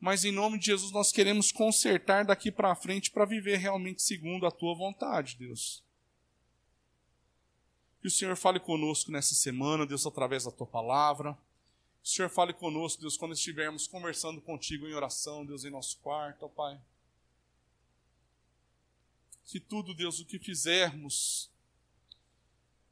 Mas 0.00 0.24
em 0.24 0.32
nome 0.32 0.58
de 0.58 0.66
Jesus 0.66 0.92
nós 0.92 1.12
queremos 1.12 1.52
consertar 1.52 2.24
daqui 2.24 2.50
para 2.50 2.74
frente 2.74 3.10
para 3.10 3.26
viver 3.26 3.58
realmente 3.58 4.00
segundo 4.00 4.46
a 4.46 4.50
tua 4.50 4.74
vontade, 4.74 5.36
Deus. 5.38 5.85
Que 8.06 8.08
o 8.08 8.12
Senhor 8.12 8.36
fale 8.36 8.60
conosco 8.60 9.10
nessa 9.10 9.34
semana, 9.34 9.84
Deus, 9.84 10.06
através 10.06 10.44
da 10.44 10.52
tua 10.52 10.64
palavra. 10.64 11.36
Que 12.04 12.08
o 12.08 12.12
Senhor 12.12 12.28
fale 12.28 12.52
conosco, 12.52 13.00
Deus, 13.00 13.16
quando 13.16 13.34
estivermos 13.34 13.88
conversando 13.88 14.40
contigo 14.40 14.86
em 14.86 14.94
oração, 14.94 15.44
Deus, 15.44 15.64
em 15.64 15.70
nosso 15.70 15.98
quarto, 15.98 16.44
ó 16.44 16.48
Pai. 16.48 16.80
Que 19.44 19.58
tudo, 19.58 19.92
Deus, 19.92 20.20
o 20.20 20.24
que 20.24 20.38
fizermos, 20.38 21.50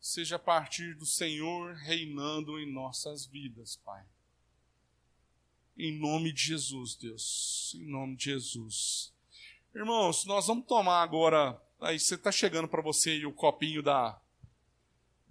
seja 0.01 0.35
a 0.35 0.39
partir 0.41 0.97
do 0.97 1.07
Senhor 1.07 1.77
reinando 1.77 2.59
em 2.59 2.73
nossas 2.73 3.25
vidas, 3.25 3.77
Pai. 3.85 4.05
Em 5.79 5.97
nome 5.97 6.33
de 6.33 6.43
Jesus, 6.43 6.97
Deus. 6.97 7.73
Em 7.77 7.87
nome 7.87 8.17
de 8.17 8.25
Jesus. 8.25 9.13
Irmãos, 9.73 10.25
nós 10.25 10.49
vamos 10.49 10.67
tomar 10.67 11.05
agora. 11.05 11.63
Aí 11.81 12.01
você 12.01 12.17
está 12.17 12.33
chegando 12.33 12.67
para 12.67 12.83
você 12.83 13.25
o 13.25 13.33
copinho 13.33 13.81
da, 13.81 14.21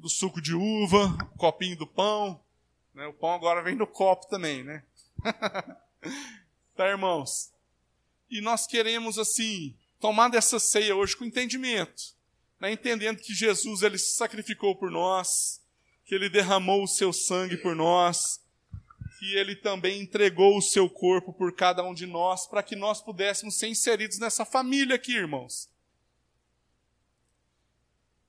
do 0.03 0.09
suco 0.09 0.41
de 0.41 0.53
uva, 0.53 1.17
o 1.33 1.37
copinho 1.37 1.77
do 1.77 1.87
pão. 1.87 2.43
Né? 2.93 3.07
O 3.07 3.13
pão 3.13 3.31
agora 3.31 3.63
vem 3.63 3.73
no 3.73 3.87
copo 3.87 4.27
também, 4.27 4.61
né? 4.61 4.83
tá, 6.75 6.89
irmãos? 6.89 7.53
E 8.29 8.41
nós 8.41 8.67
queremos, 8.67 9.17
assim, 9.17 9.73
tomar 10.01 10.27
dessa 10.27 10.59
ceia 10.59 10.93
hoje 10.93 11.15
com 11.15 11.23
entendimento. 11.23 12.03
Né? 12.59 12.73
Entendendo 12.73 13.21
que 13.21 13.33
Jesus 13.33 13.81
ele 13.81 13.97
se 13.97 14.17
sacrificou 14.17 14.75
por 14.75 14.91
nós, 14.91 15.61
que 16.03 16.13
ele 16.13 16.29
derramou 16.29 16.83
o 16.83 16.87
seu 16.87 17.13
sangue 17.13 17.55
por 17.55 17.73
nós 17.73 18.43
que 19.19 19.35
ele 19.37 19.55
também 19.55 20.01
entregou 20.01 20.57
o 20.57 20.61
seu 20.61 20.89
corpo 20.89 21.31
por 21.31 21.55
cada 21.55 21.81
um 21.81 21.93
de 21.93 22.05
nós, 22.05 22.45
para 22.45 22.61
que 22.61 22.75
nós 22.75 23.01
pudéssemos 23.01 23.57
ser 23.57 23.69
inseridos 23.69 24.19
nessa 24.19 24.43
família 24.43 24.97
aqui, 24.97 25.13
irmãos. 25.13 25.69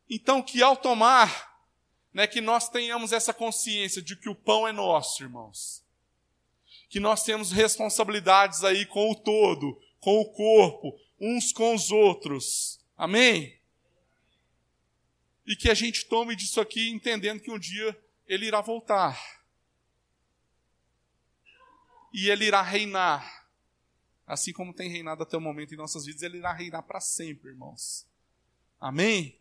Então, 0.08 0.40
que 0.40 0.62
ao 0.62 0.76
tomar, 0.76 1.53
né, 2.14 2.28
que 2.28 2.40
nós 2.40 2.68
tenhamos 2.68 3.12
essa 3.12 3.34
consciência 3.34 4.00
de 4.00 4.14
que 4.14 4.28
o 4.28 4.36
pão 4.36 4.68
é 4.68 4.72
nosso, 4.72 5.24
irmãos. 5.24 5.84
Que 6.88 7.00
nós 7.00 7.24
temos 7.24 7.50
responsabilidades 7.50 8.62
aí 8.62 8.86
com 8.86 9.10
o 9.10 9.16
todo, 9.16 9.76
com 9.98 10.20
o 10.20 10.32
corpo, 10.32 10.96
uns 11.20 11.52
com 11.52 11.74
os 11.74 11.90
outros. 11.90 12.80
Amém? 12.96 13.58
E 15.44 15.56
que 15.56 15.68
a 15.68 15.74
gente 15.74 16.06
tome 16.06 16.36
disso 16.36 16.60
aqui 16.60 16.88
entendendo 16.88 17.40
que 17.40 17.50
um 17.50 17.58
dia 17.58 18.00
ele 18.26 18.46
irá 18.46 18.60
voltar 18.60 19.20
e 22.12 22.30
ele 22.30 22.44
irá 22.44 22.62
reinar. 22.62 23.44
Assim 24.24 24.52
como 24.52 24.72
tem 24.72 24.88
reinado 24.88 25.24
até 25.24 25.36
o 25.36 25.40
momento 25.40 25.74
em 25.74 25.76
nossas 25.76 26.06
vidas, 26.06 26.22
ele 26.22 26.38
irá 26.38 26.52
reinar 26.52 26.84
para 26.84 27.00
sempre, 27.00 27.50
irmãos. 27.50 28.06
Amém? 28.80 29.36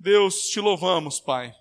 Deus, 0.00 0.48
te 0.48 0.58
louvamos, 0.58 1.20
Pai. 1.20 1.54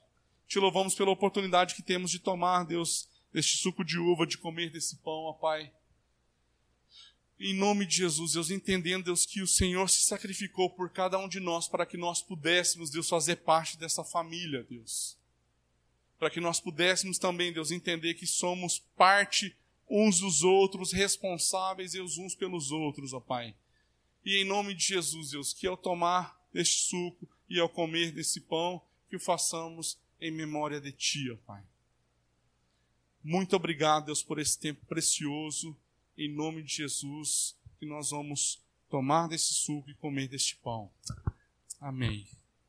Te 0.47 0.59
louvamos 0.59 0.95
pela 0.95 1.11
oportunidade 1.11 1.75
que 1.75 1.83
temos 1.83 2.09
de 2.09 2.19
tomar, 2.19 2.63
Deus, 2.63 3.09
deste 3.33 3.57
suco 3.57 3.83
de 3.83 3.99
uva, 3.99 4.25
de 4.25 4.37
comer 4.37 4.71
desse 4.71 4.95
pão, 4.95 5.25
ó 5.25 5.33
Pai. 5.33 5.69
Em 7.37 7.53
nome 7.53 7.85
de 7.85 7.97
Jesus, 7.97 8.31
Deus, 8.31 8.49
entendendo, 8.49 9.03
Deus, 9.03 9.25
que 9.25 9.41
o 9.41 9.47
Senhor 9.47 9.89
se 9.89 10.03
sacrificou 10.03 10.69
por 10.69 10.89
cada 10.89 11.19
um 11.19 11.27
de 11.27 11.41
nós 11.41 11.67
para 11.67 11.85
que 11.85 11.97
nós 11.97 12.21
pudéssemos, 12.21 12.89
Deus, 12.89 13.09
fazer 13.09 13.35
parte 13.35 13.77
dessa 13.77 14.05
família, 14.05 14.63
Deus. 14.63 15.17
Para 16.17 16.29
que 16.29 16.39
nós 16.39 16.61
pudéssemos 16.61 17.17
também, 17.17 17.51
Deus, 17.51 17.71
entender 17.71 18.13
que 18.13 18.25
somos 18.25 18.79
parte 18.95 19.53
uns 19.89 20.19
dos 20.19 20.43
outros, 20.43 20.93
responsáveis 20.93 21.93
os 21.93 22.17
uns 22.17 22.35
pelos 22.35 22.71
outros, 22.71 23.11
ó 23.11 23.19
Pai. 23.19 23.53
E 24.23 24.37
em 24.37 24.45
nome 24.45 24.73
de 24.73 24.85
Jesus, 24.85 25.31
Deus, 25.31 25.51
que 25.51 25.67
ao 25.67 25.75
tomar 25.75 26.39
deste 26.53 26.87
suco 26.87 27.27
e 27.49 27.59
ao 27.59 27.69
comer 27.69 28.11
desse 28.11 28.41
pão, 28.41 28.81
que 29.09 29.15
o 29.15 29.19
façamos 29.19 29.97
em 30.21 30.31
memória 30.31 30.79
de 30.79 30.91
Ti, 30.91 31.31
ó 31.31 31.37
Pai. 31.45 31.63
Muito 33.23 33.55
obrigado, 33.55 34.05
Deus, 34.05 34.23
por 34.23 34.39
esse 34.39 34.57
tempo 34.57 34.85
precioso. 34.85 35.75
Em 36.17 36.33
nome 36.33 36.63
de 36.63 36.75
Jesus, 36.75 37.57
que 37.79 37.85
nós 37.85 38.11
vamos 38.11 38.61
tomar 38.89 39.27
desse 39.27 39.53
suco 39.53 39.89
e 39.89 39.95
comer 39.95 40.27
deste 40.27 40.55
pão. 40.57 40.91
Amém. 41.79 42.27